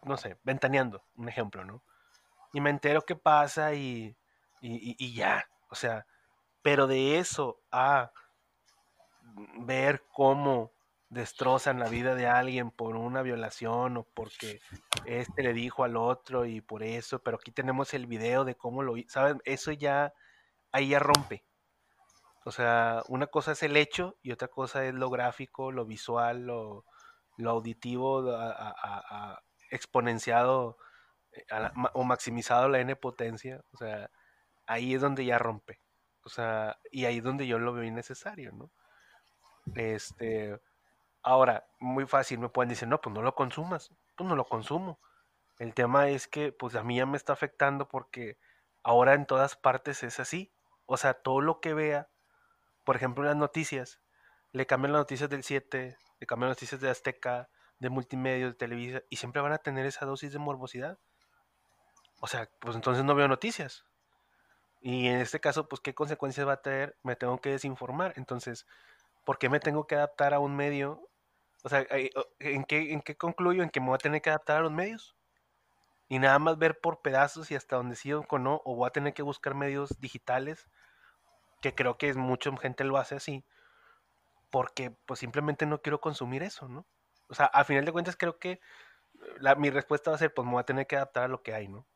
[0.04, 1.84] no sé, ventaneando, un ejemplo, ¿no?
[2.52, 4.16] Y me entero qué pasa y,
[4.62, 6.06] y, ya, o sea,
[6.62, 8.12] pero de eso a
[9.66, 10.72] ver cómo
[11.14, 14.60] destrozan la vida de alguien por una violación o porque
[15.06, 18.84] este le dijo al otro y por eso, pero aquí tenemos el video de cómo
[18.84, 19.42] lo, ¿saben?
[19.46, 20.14] Eso ya,
[20.72, 21.46] ahí ya rompe.
[22.46, 26.46] O sea, una cosa es el hecho y otra cosa es lo gráfico, lo visual,
[26.46, 26.86] lo,
[27.38, 28.26] lo auditivo
[29.72, 30.78] exponenciado
[31.32, 31.46] eh,
[31.94, 33.64] o maximizado la n potencia.
[33.72, 34.10] O sea,
[34.66, 35.80] ahí es donde ya rompe.
[36.26, 38.72] O sea, y ahí es donde yo lo veo innecesario, ¿no?
[39.76, 40.60] Este,
[41.24, 45.00] ahora, muy fácil, me pueden decir, no, pues no lo consumas, pues no lo consumo.
[45.60, 48.38] El tema es que, pues a mí ya me está afectando porque
[48.84, 50.54] ahora en todas partes es así.
[50.86, 52.10] O sea, todo lo que vea,
[52.84, 54.02] por ejemplo, las noticias,
[54.52, 57.50] le cambian las noticias del 7, le cambian las noticias de Azteca,
[57.80, 61.00] de multimedia, de Televisa, y siempre van a tener esa dosis de morbosidad.
[62.22, 63.86] O sea, pues entonces no veo noticias.
[64.82, 66.98] Y en este caso, pues, ¿qué consecuencias va a tener?
[67.04, 68.14] Me tengo que desinformar.
[68.18, 68.68] Entonces,
[69.26, 71.10] ¿por qué me tengo que adaptar a un medio?
[71.64, 71.86] O sea,
[72.40, 73.64] ¿en qué, en qué concluyo?
[73.64, 75.16] ¿En que me voy a tener que adaptar a los medios?
[76.10, 78.92] Y nada más ver por pedazos y hasta donde sí o no, o voy a
[78.92, 80.68] tener que buscar medios digitales,
[81.62, 83.46] que creo que mucha gente lo hace así,
[84.52, 86.86] porque pues simplemente no quiero consumir eso, ¿no?
[87.30, 88.60] O sea, a final de cuentas creo que
[89.40, 91.42] la, mi respuesta va a ser, pues me voy a tener que adaptar a lo
[91.42, 91.88] que hay, ¿no?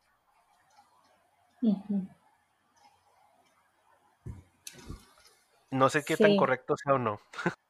[5.69, 7.19] No sé qué tan correcto sea o no.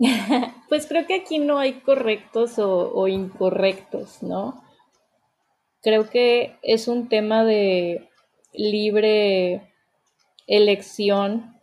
[0.68, 4.64] pues creo que aquí no hay correctos o, incorrectos, ¿no?
[5.82, 8.08] Creo que es un tema de
[8.52, 9.72] libre
[10.46, 11.60] elección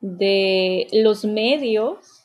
[0.00, 2.24] de los medios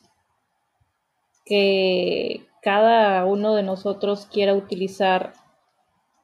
[1.44, 5.34] que cada uno de nosotros quiera utilizar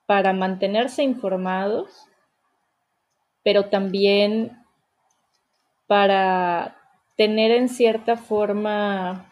[0.07, 2.09] para mantenerse informados,
[3.43, 4.59] pero también
[5.87, 6.84] para
[7.17, 9.31] tener en cierta forma,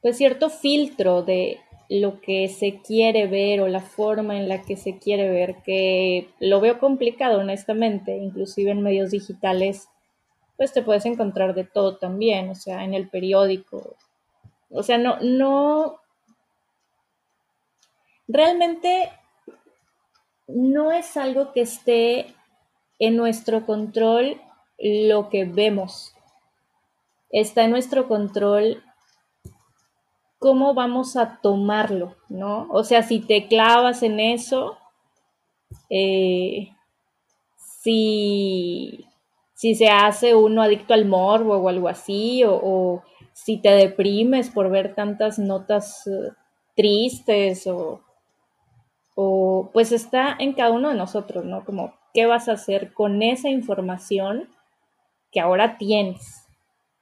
[0.00, 4.76] pues cierto filtro de lo que se quiere ver o la forma en la que
[4.76, 9.88] se quiere ver, que lo veo complicado honestamente, inclusive en medios digitales,
[10.56, 13.96] pues te puedes encontrar de todo también, o sea, en el periódico.
[14.70, 16.00] O sea, no, no,
[18.26, 19.10] realmente
[20.46, 22.34] no es algo que esté
[22.98, 24.40] en nuestro control
[24.82, 26.14] lo que vemos.
[27.30, 28.82] Está en nuestro control
[30.42, 32.66] cómo vamos a tomarlo, ¿no?
[32.70, 34.76] O sea, si te clavas en eso,
[35.88, 36.70] eh,
[37.56, 39.06] si,
[39.54, 43.02] si, se hace uno adicto al morbo o algo así, o,
[43.32, 46.32] si te deprimes por ver tantas notas eh,
[46.74, 48.00] tristes, o,
[49.14, 51.64] o pues está en cada uno de nosotros, ¿no?
[51.64, 54.48] Como qué vas a hacer con esa información
[55.32, 56.46] que ahora tienes.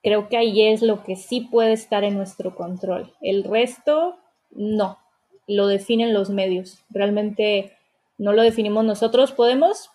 [0.03, 3.13] Creo que ahí es lo que sí puede estar en nuestro control.
[3.21, 4.17] El resto,
[4.51, 4.99] no,
[5.47, 6.79] lo definen los medios.
[6.89, 7.77] Realmente
[8.17, 9.33] no lo definimos nosotros.
[9.33, 9.91] Podemos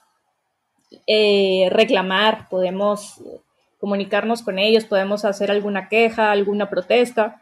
[1.07, 3.21] eh, reclamar, podemos
[3.79, 7.41] comunicarnos con ellos, podemos hacer alguna queja, alguna protesta,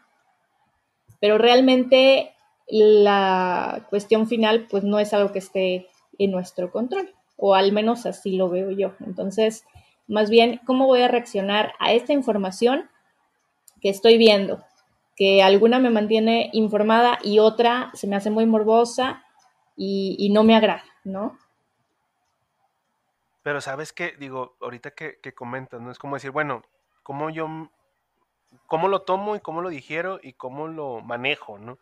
[1.20, 2.34] pero realmente
[2.68, 5.88] la cuestión final pues no es algo que esté
[6.18, 8.94] en nuestro control o al menos así lo veo yo.
[9.06, 9.66] Entonces,
[10.08, 12.90] más bien, ¿cómo voy a reaccionar a esta información
[13.82, 14.64] que estoy viendo?
[15.16, 19.24] Que alguna me mantiene informada y otra se me hace muy morbosa
[19.76, 21.38] y, no me agrada, ¿no?
[23.42, 25.92] Pero sabes qué, digo, ahorita que, que, comentas, ¿no?
[25.92, 26.64] Es como decir, bueno,
[27.02, 27.48] ¿cómo yo,
[28.68, 31.80] cómo lo tomo y cómo lo digiero y cómo lo manejo, ¿no?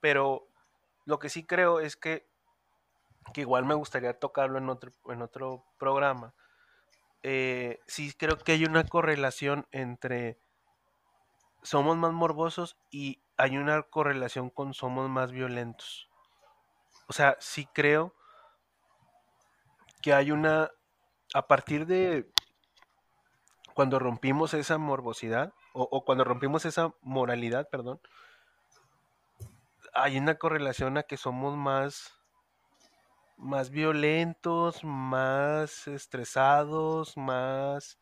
[0.00, 0.46] Pero
[1.04, 2.26] lo que sí creo es que,
[3.32, 6.34] que igual me gustaría tocarlo en otro, en otro programa.
[7.26, 10.38] Eh, sí creo que hay una correlación entre
[11.62, 16.08] somos más morbosos y hay una correlación con somos más violentos.
[17.08, 18.14] O sea, sí creo
[20.02, 20.70] que hay una,
[21.32, 22.30] a partir de
[23.72, 28.00] cuando rompimos esa morbosidad, o, cuando rompimos esa moralidad, perdón,
[29.94, 32.12] hay una correlación a que somos más,
[33.36, 37.98] más violentos, más estresados, más...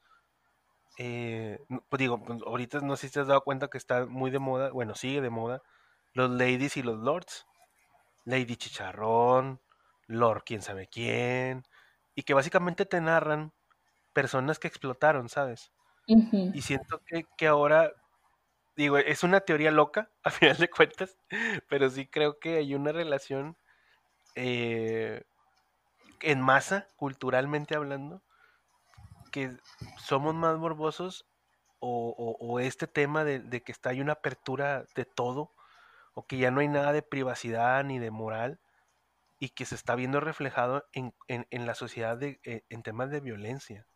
[0.99, 1.59] Eh,
[1.89, 4.39] pues digo, pues ahorita no sé si te has dado cuenta que está muy de
[4.39, 5.63] moda, bueno, sigue de moda,
[6.13, 7.47] los ladies y los lords.
[8.25, 9.61] Lady Chicharrón,
[10.07, 11.65] Lord quién sabe quién,
[12.15, 13.53] y que básicamente te narran
[14.13, 15.73] personas que explotaron, ¿sabes?
[16.07, 17.93] Y siento que, que, ahora,
[18.77, 21.17] digo, es una teoría loca, a final de cuentas,
[21.69, 23.57] pero sí creo que hay una relación
[24.35, 25.23] eh,
[26.21, 28.23] en masa, culturalmente hablando,
[29.31, 29.57] que
[29.99, 31.27] somos más morbosos
[31.85, 35.51] o, este tema de, que está hay una apertura de todo,
[36.15, 38.61] o que ya no hay nada de privacidad ni de moral,
[39.41, 41.13] y que se está viendo reflejado en,
[41.51, 43.87] la sociedad eh, en temas de violencia.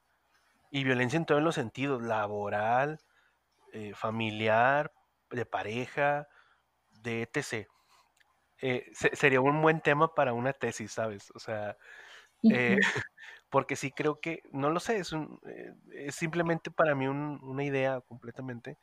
[0.72, 2.98] Y violencia en todos los sentidos, laboral,
[3.72, 4.92] eh, familiar,
[5.30, 6.26] de pareja,
[6.90, 7.68] de etc.
[8.62, 11.30] Eh, sería un buen tema para una tesis, ¿sabes?
[11.34, 11.76] O sea,
[13.50, 15.40] porque sí creo que, no lo sé, es, un,
[15.92, 18.78] es simplemente para mí una idea completamente,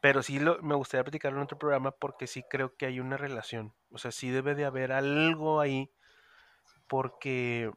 [0.00, 3.16] pero sí lo, me gustaría platicar en otro programa porque sí creo que hay una
[3.16, 3.74] relación.
[3.90, 5.90] O sea, sí debe de haber algo ahí
[6.86, 7.70] porque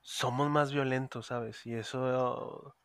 [0.00, 1.66] somos más violentos, ¿sabes?
[1.66, 2.76] Y eso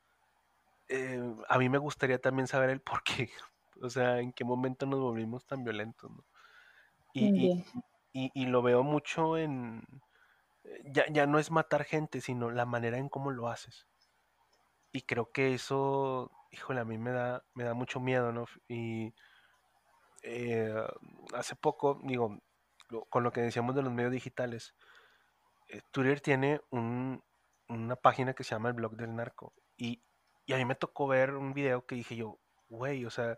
[0.87, 3.29] eh, a mí me gustaría también saber el por qué.
[3.79, 6.25] O sea, en qué momento nos volvimos tan violentos, ¿no?
[7.19, 9.83] Y, y, lo veo mucho en...
[10.85, 13.87] Ya, ya no es matar gente, sino la manera en cómo lo haces.
[14.91, 18.45] Y creo que eso híjole, a mí me da, me da mucho miedo, ¿no?
[18.67, 19.13] Y
[20.23, 20.73] eh,
[21.33, 22.39] hace poco, digo,
[23.09, 24.75] con lo que decíamos de los medios digitales,
[25.69, 29.53] eh, Twitter tiene una página que se llama el blog del narco.
[29.77, 30.03] Y,
[30.51, 32.39] a mí me tocó ver un video que dije yo,
[32.69, 33.37] güey, o sea,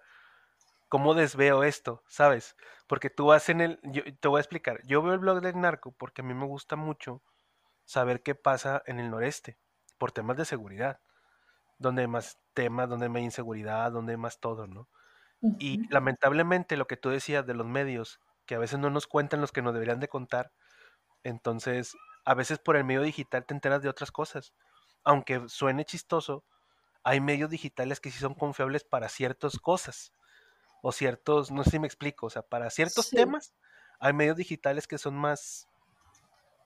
[0.89, 2.03] ¿cómo desveo esto?
[2.07, 2.55] ¿Sabes?
[2.87, 5.59] Porque tú vas en el, yo, te voy a explicar, yo veo el blog del
[5.59, 7.23] narco porque a mí me gusta mucho
[7.85, 9.59] saber qué pasa en el noreste,
[9.97, 11.01] por temas de seguridad
[11.79, 14.89] donde hay más temas, donde hay más inseguridad, donde hay más todo, ¿no?
[15.57, 19.41] Y lamentablemente lo que tú decías de los medios, que a veces no nos cuentan
[19.41, 20.51] los que nos deberían de contar,
[21.23, 24.53] entonces a veces por el medio digital te enteras de otras cosas.
[25.03, 26.45] Aunque suene chistoso,
[27.03, 30.13] hay medios digitales que sí son confiables para ciertas cosas
[30.82, 33.53] o ciertos, no sé si me explico, o sea, para ciertos temas
[33.99, 35.67] hay medios digitales que son más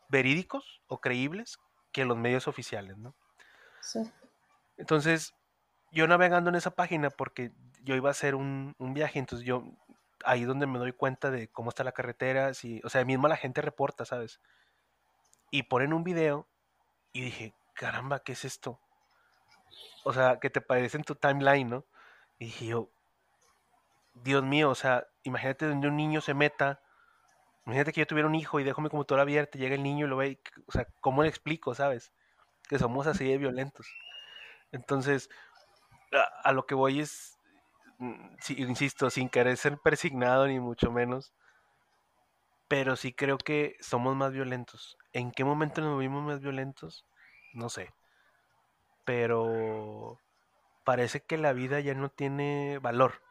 [0.09, 1.59] verídicos o creíbles
[1.91, 3.15] que los medios oficiales, ¿no?
[3.81, 3.99] Sí.
[4.77, 5.33] Entonces,
[5.91, 7.51] yo navegando en esa página porque
[7.83, 9.63] yo iba a hacer un, viaje, entonces yo
[10.25, 13.37] ahí donde me doy cuenta de cómo está la carretera, si, o sea, mismo la
[13.37, 14.39] gente reporta, ¿sabes?
[15.51, 16.47] Y ponen un video
[17.11, 18.79] y dije, caramba, ¿qué es esto?
[20.03, 21.85] O sea, que te parece en tu timeline, ¿no?
[22.39, 22.89] Y dije yo,
[24.13, 26.81] Dios mío, o sea, imagínate donde un niño se meta,
[27.65, 30.09] imagínate que yo tuviera un hijo y dejo mi computadora abierta, llega el niño y
[30.09, 32.13] lo ve, o sea, ¿cómo le explico, sabes?
[32.69, 33.87] Que somos así de violentos.
[34.71, 35.29] Entonces,
[36.43, 37.37] a, lo que voy es,
[37.99, 41.33] mm, insisto, sin querer ser persignado ni mucho menos,
[42.67, 44.97] pero sí creo que somos más violentos.
[45.11, 47.05] ¿En qué momento nos vimos más violentos?
[47.53, 47.93] No sé.
[49.05, 50.19] Pero
[50.83, 53.21] parece que la vida ya no tiene valor.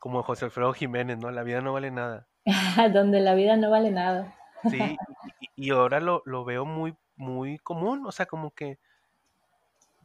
[0.00, 1.30] Como José Alfredo Jiménez, ¿no?
[1.30, 2.26] La vida no vale nada.
[2.92, 4.34] Donde la vida no vale nada.
[4.68, 4.96] Sí,
[5.40, 8.78] y, y ahora lo, lo, veo muy, muy común, o sea, como que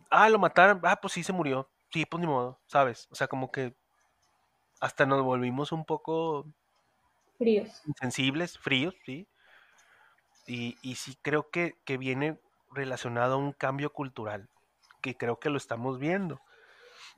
[0.10, 3.08] ah, lo mataron, ah, pues sí se murió, sí, pues ni modo, ¿sabes?
[3.12, 3.76] O sea, como que
[4.80, 6.46] hasta nos volvimos un poco
[7.38, 7.82] fríos.
[7.86, 9.28] Insensibles, fríos, sí.
[10.48, 12.40] Y, y sí creo que, que viene
[12.72, 14.48] relacionado a un cambio cultural,
[15.02, 16.40] que creo que lo estamos viendo.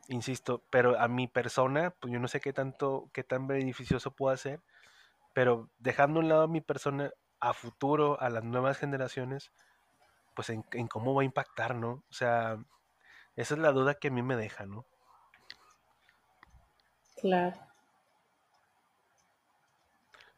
[0.10, 4.38] Insisto, pero a mi persona, pues yo no sé qué tanto, qué tan beneficioso puede
[4.38, 4.62] ser,
[5.34, 9.52] pero dejando a un lado a mi persona a futuro, a las nuevas generaciones,
[10.34, 12.04] pues en, en cómo va a impactar, ¿no?
[12.10, 12.58] O sea,
[13.36, 14.86] esa es la duda que a mí me deja, ¿no?
[17.18, 17.56] Claro.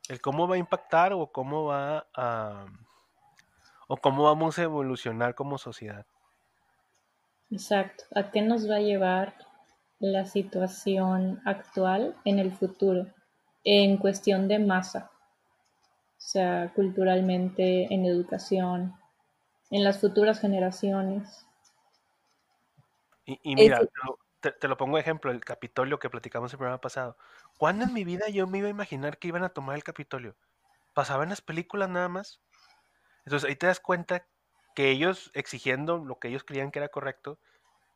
[0.07, 2.65] El cómo va a impactar o cómo va a...
[3.87, 6.05] o cómo vamos a evolucionar como sociedad.
[7.51, 8.05] Exacto.
[8.15, 9.48] ¿A qué nos va a llevar
[9.99, 13.07] la situación actual en el futuro
[13.63, 15.11] en cuestión de masa?
[16.19, 18.93] o sea, culturalmente, en educación,
[19.71, 21.47] en las futuras generaciones.
[23.25, 23.79] Y, mira,
[24.41, 27.15] te, lo pongo de ejemplo, el Capitolio que platicamos el programa pasado.
[27.57, 30.35] ¿Cuándo en mi vida yo me iba a imaginar que iban a tomar el Capitolio?
[30.93, 32.41] Pasaba en las películas nada más.
[33.25, 34.27] Entonces ahí te das cuenta
[34.75, 37.39] que ellos exigiendo lo que ellos creían que era correcto,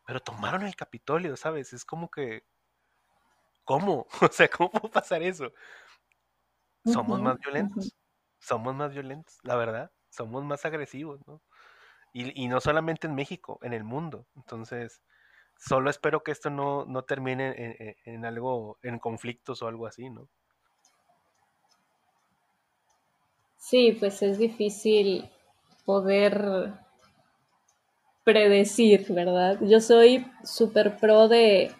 [0.05, 1.73] pero tomaron el Capitolio, ¿sabes?
[1.73, 2.43] Es como que...
[3.63, 4.07] ¿Cómo?
[4.21, 5.51] O sea, ¿cómo puede pasar eso?
[6.85, 7.95] Somos más violentos.
[8.39, 9.91] Somos más violentos, la verdad.
[10.09, 11.41] Somos más agresivos, ¿no?
[12.13, 14.27] Y, y no solamente en México, en el mundo.
[14.35, 15.01] Entonces,
[15.57, 20.27] Solo espero que esto no, termine en, algo, en conflictos o algo así, ¿no?
[23.57, 25.31] Sí, pues es difícil
[25.85, 26.73] poder
[28.24, 29.57] predecir, ¿verdad?
[29.61, 31.71] Yo soy súper pro de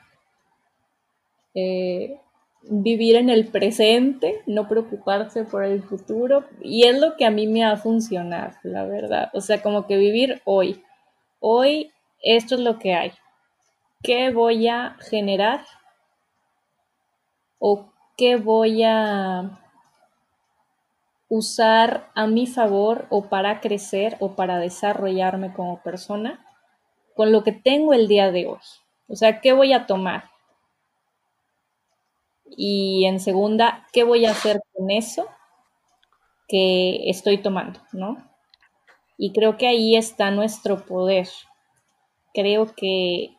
[1.56, 2.20] eh,
[2.64, 7.48] vivir en el presente, no preocuparse por el futuro, y es lo que a mí
[7.48, 9.30] me ha funcionado, la verdad.
[9.34, 10.84] O sea, como que vivir hoy.
[11.40, 11.92] Hoy
[12.22, 13.14] esto es lo que hay
[14.04, 15.66] qué voy a generar
[17.58, 19.63] o qué voy a
[21.34, 26.46] usar a mi favor o para crecer o para desarrollarme como persona
[27.16, 28.60] con lo que tengo el día de hoy.
[29.08, 30.30] O sea, ¿qué voy a tomar?
[32.56, 35.26] Y en segunda, ¿qué voy a hacer con eso
[36.48, 37.80] que estoy tomando?
[37.94, 38.18] ¿No?
[39.18, 41.28] Y creo que ahí está nuestro poder.
[42.36, 43.36] Creo que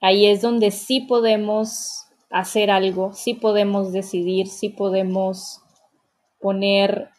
[0.00, 5.62] ahí es donde sí podemos hacer algo, sí podemos decidir, sí podemos
[6.40, 7.10] poner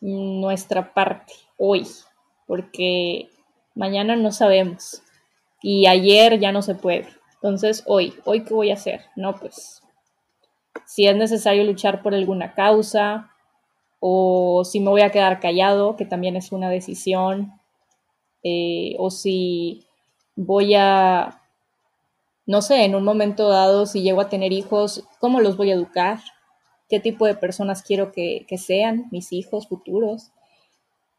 [0.00, 1.86] nuestra parte hoy,
[2.46, 3.28] porque
[3.74, 5.02] mañana no sabemos
[5.62, 7.08] y ayer ya no se puede.
[7.34, 9.02] Entonces, hoy, hoy qué voy a hacer?
[9.16, 9.82] No, pues
[10.86, 13.30] si es necesario luchar por alguna causa
[14.00, 17.52] o si me voy a quedar callado, que también es una decisión,
[18.42, 19.86] eh, o si
[20.36, 21.42] voy a
[22.46, 25.74] no sé, en un momento dado, si llego a tener hijos, ¿cómo los voy a
[25.74, 26.20] educar?
[26.88, 30.30] ¿Qué tipo de personas quiero que, sean mis hijos futuros?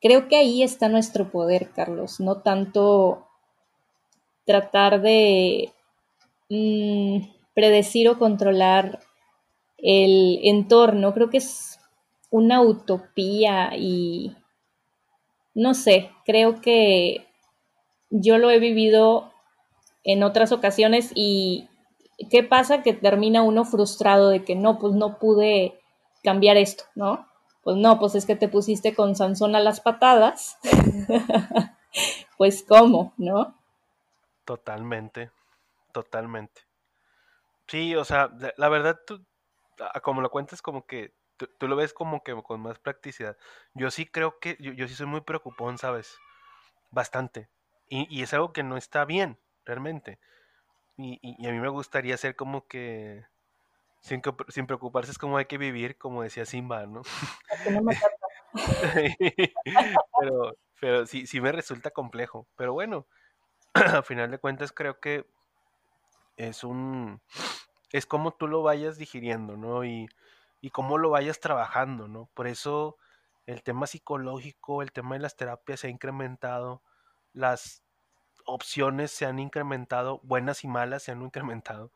[0.02, 3.28] Creo que ahí está nuestro poder, Carlos, no tanto
[4.46, 5.74] tratar de
[6.50, 7.20] mm,
[7.54, 9.00] predecir o controlar
[9.78, 11.14] el entorno.
[11.14, 11.80] Creo que es
[12.30, 14.36] una utopía y
[15.54, 17.26] no sé, creo que
[18.10, 19.34] yo lo he vivido
[20.04, 21.68] en otras ocasiones y
[22.30, 22.82] ¿qué pasa?
[22.82, 25.80] Que termina uno frustrado de que no, pues no pude
[26.24, 27.28] cambiar esto, ¿no?
[27.64, 30.58] Pues no, pues es que te pusiste con Sansón a las patadas.
[32.38, 33.56] pues cómo, ¿no?
[34.46, 35.32] Totalmente,
[35.92, 36.62] totalmente.
[37.68, 39.26] Sí, o sea, la verdad, tú,
[40.02, 43.38] como lo cuentas, como que tú, lo ves como que con más practicidad.
[43.74, 46.18] Yo sí creo que, yo, sí soy muy preocupón, ¿sabes?
[46.92, 47.50] Bastante.
[47.90, 50.20] Y, y, es algo que no está bien realmente.
[50.98, 53.24] Y, a mí me gustaría ser como que,
[54.02, 57.04] sin, sin preocuparse, es como hay que vivir, como decía Simba, ¿no?
[60.20, 62.48] pero pero sí, sí me resulta complejo.
[62.56, 63.08] Pero bueno,
[63.74, 65.26] a final de cuentas creo que
[66.38, 67.22] es un...
[67.92, 69.86] Es como tú lo vayas digiriendo, ¿no?
[69.86, 70.10] Y,
[70.62, 72.30] y cómo lo vayas trabajando, ¿no?
[72.34, 72.98] Por eso
[73.46, 76.82] el tema psicológico, el tema de las terapias se ha incrementado,
[77.34, 77.82] las
[78.48, 81.94] opciones se han incrementado, buenas y malas se han incrementado,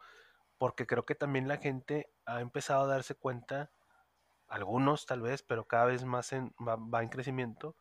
[0.58, 3.72] porque creo que también la gente ha empezado a darse cuenta,
[4.48, 7.78] algunos tal vez, pero cada vez más va, en crecimiento,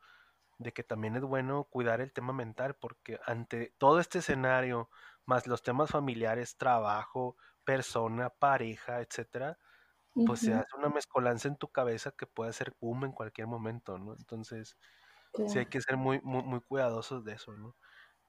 [0.59, 4.89] de que también es bueno cuidar el tema mental, porque ante todo este escenario,
[5.25, 9.59] más los temas familiares, trabajo, persona, pareja, etcétera,
[10.23, 13.97] pues se hace una mezcolanza en tu cabeza que puede ser boom en cualquier momento,
[13.99, 14.13] ¿no?
[14.15, 14.77] Entonces,
[15.45, 17.77] sí hay que ser muy, muy, muy cuidadosos de eso, ¿no?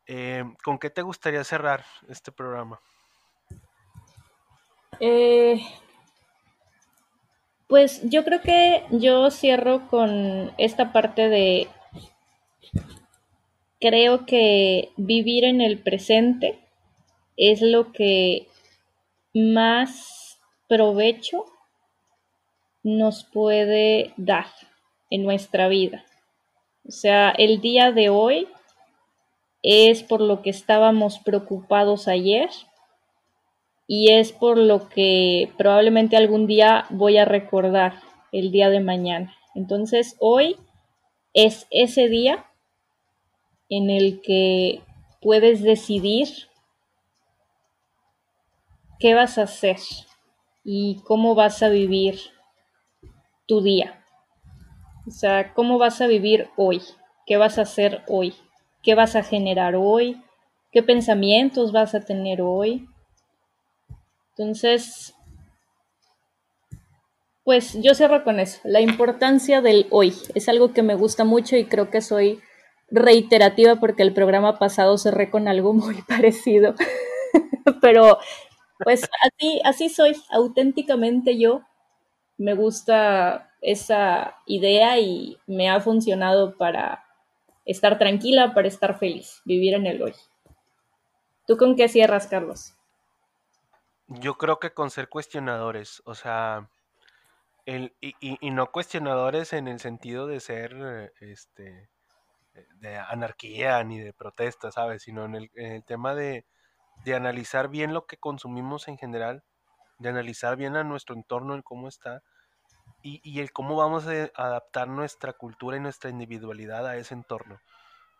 [0.06, 2.80] Eh, ¿Con qué te gustaría cerrar este programa?
[5.00, 5.60] Eh,
[7.68, 11.68] pues yo creo que yo cierro con esta parte de
[13.80, 16.60] creo que vivir en el presente
[17.36, 18.46] es lo que
[19.34, 20.38] más
[20.68, 21.46] provecho
[22.82, 24.46] nos puede dar
[25.10, 26.04] en nuestra vida.
[26.86, 28.48] O sea, el día de hoy
[29.62, 32.50] es por lo que estábamos preocupados ayer
[33.86, 37.94] y es por lo que probablemente algún día voy a recordar
[38.32, 39.34] el día de mañana.
[39.54, 40.56] Entonces hoy
[41.34, 42.46] es ese día
[43.68, 44.82] en el que
[45.20, 46.28] puedes decidir
[48.98, 49.78] qué vas a hacer
[50.64, 52.18] y cómo vas a vivir
[53.46, 54.04] tu día.
[55.06, 56.80] O sea, ¿cómo vas a vivir hoy?
[57.26, 58.34] ¿Qué vas a hacer hoy?
[58.82, 60.20] ¿Qué vas a generar hoy?
[60.72, 62.88] ¿Qué pensamientos vas a tener hoy?
[64.30, 65.14] Entonces,
[67.44, 70.14] pues yo cierro con eso, la importancia del hoy.
[70.34, 72.40] Es algo que me gusta mucho y creo que soy
[72.90, 76.74] reiterativa porque el programa pasado cerré con algo muy parecido.
[77.80, 78.18] Pero
[78.84, 81.62] pues así, así soy, auténticamente yo.
[82.38, 87.04] Me gusta esa idea y me ha funcionado para
[87.64, 90.14] estar tranquila, para estar feliz, vivir en el hoy.
[91.46, 92.74] ¿Tú con qué cierras, Carlos?
[94.08, 96.68] Yo creo que con ser cuestionadores, o sea,
[97.66, 101.88] el, y, y, no cuestionadores en el sentido de ser este
[102.80, 105.02] de anarquía ni de protesta, ¿sabes?
[105.02, 106.44] Sino en el, en el tema de,
[107.04, 109.42] de, analizar bien lo que consumimos en general,
[109.98, 112.22] de analizar bien a nuestro entorno, el cómo está,
[113.02, 117.60] y, el cómo vamos a adaptar nuestra cultura y nuestra individualidad a ese entorno.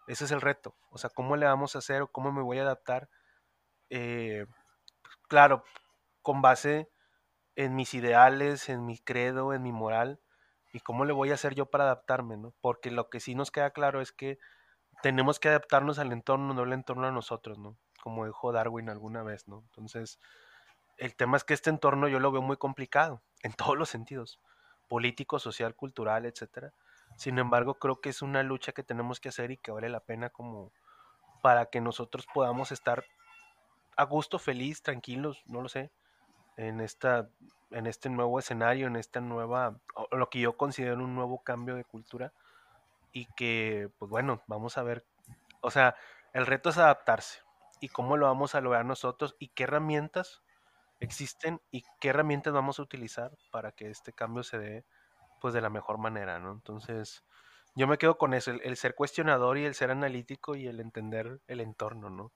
[0.06, 0.74] Ese es el reto.
[0.90, 3.08] O sea, cómo le vamos a hacer o cómo me voy a adaptar.
[3.90, 4.46] Eh,
[5.28, 5.64] claro,
[6.22, 6.90] con base
[7.56, 10.20] en mis ideales, en mi credo, en mi moral,
[10.72, 12.54] y cómo le voy a hacer yo para adaptarme, ¿no?
[12.60, 14.38] Porque lo que sí nos queda claro es que
[15.02, 17.76] tenemos que adaptarnos al entorno, no al entorno a nosotros, ¿no?
[18.02, 19.60] Como dijo Darwin alguna vez, ¿no?
[19.66, 20.18] Entonces,
[20.96, 24.40] el tema es que este entorno yo lo veo muy complicado, en todos los sentidos,
[24.92, 26.74] político, social, cultural, etcétera.
[27.16, 30.00] Sin embargo, creo que es una lucha que tenemos que hacer y que vale la
[30.00, 30.70] pena como
[31.40, 33.02] para que nosotros podamos estar
[33.96, 35.90] a gusto, feliz, tranquilos, no lo sé,
[36.58, 37.30] en esta
[37.70, 39.78] en este nuevo escenario, en esta nueva,
[40.10, 42.34] lo que yo considero un nuevo cambio de cultura
[43.14, 45.06] y que, pues bueno, vamos a ver,
[45.62, 45.96] o sea,
[46.34, 47.40] el reto es adaptarse
[47.80, 50.42] y cómo lo vamos a lograr nosotros y qué herramientas
[51.02, 54.84] existen y qué herramientas vamos a utilizar para que este cambio se dé
[55.40, 56.52] pues de la mejor manera, ¿no?
[56.52, 57.24] Entonces,
[57.74, 61.40] yo me quedo con eso, el, ser cuestionador y el ser analítico y el entender
[61.48, 62.32] el entorno, ¿no?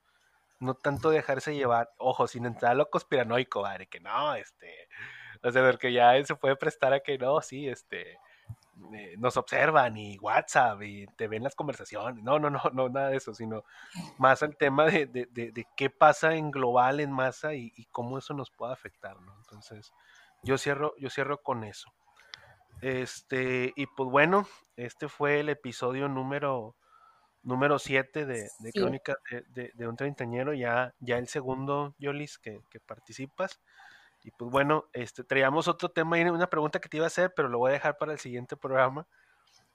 [0.59, 4.89] No tanto dejarse llevar, ojo, sin entrar a lo conspiranoico, madre, que no, este,
[5.43, 8.19] o sea, porque ya se puede prestar a que no, sí, este,
[8.93, 12.23] eh, nos observan y WhatsApp y te ven las conversaciones.
[12.23, 13.65] No, no, no, no, nada de eso, sino
[14.19, 18.19] más el tema de, de, de, qué pasa en global, en masa y, y, cómo
[18.19, 19.35] eso nos puede afectar, ¿no?
[19.39, 19.93] Entonces,
[20.43, 21.93] yo cierro, yo cierro con eso.
[22.83, 24.47] Este, y pues bueno,
[24.77, 26.77] este fue el episodio número
[27.43, 28.79] número 7 de, de sí.
[28.79, 29.17] Crónica
[29.51, 33.61] de, de, un treintañero, ya, ya el segundo, Yolis, que, que participas.
[34.27, 37.33] Y pues bueno, este, traíamos otro tema y una pregunta que te iba a hacer,
[37.37, 39.07] pero lo voy a dejar para el siguiente programa.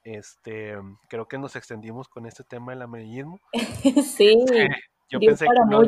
[0.03, 3.39] Este, creo que nos extendimos con este tema del amarillismo.
[4.03, 4.43] sí.
[5.09, 5.83] yo, pensé que no,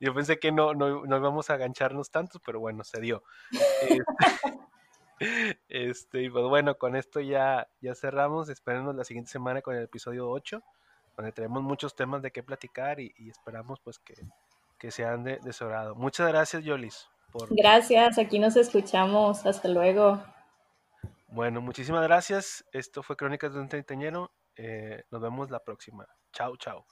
[0.00, 3.22] yo pensé que no, no, no, íbamos a agancharnos tantos, pero bueno, se dio.
[5.20, 8.48] Este, este, y pues bueno, con esto ya, ya cerramos.
[8.48, 10.62] Espérenos la siguiente semana con el episodio 8,
[11.16, 14.14] donde tenemos muchos temas de qué platicar y, y esperamos pues que,
[14.78, 15.96] que sean de, de su agrado.
[15.96, 17.10] Muchas gracias, Yolis.
[17.30, 17.54] Por...
[17.54, 19.46] Gracias, aquí nos escuchamos.
[19.46, 20.22] Hasta luego.
[21.28, 22.64] Bueno, muchísimas gracias.
[22.72, 24.32] Esto fue Crónicas de un Treintañero.
[24.56, 26.06] Eh, nos vemos la próxima.
[26.32, 26.84] Chao, chao.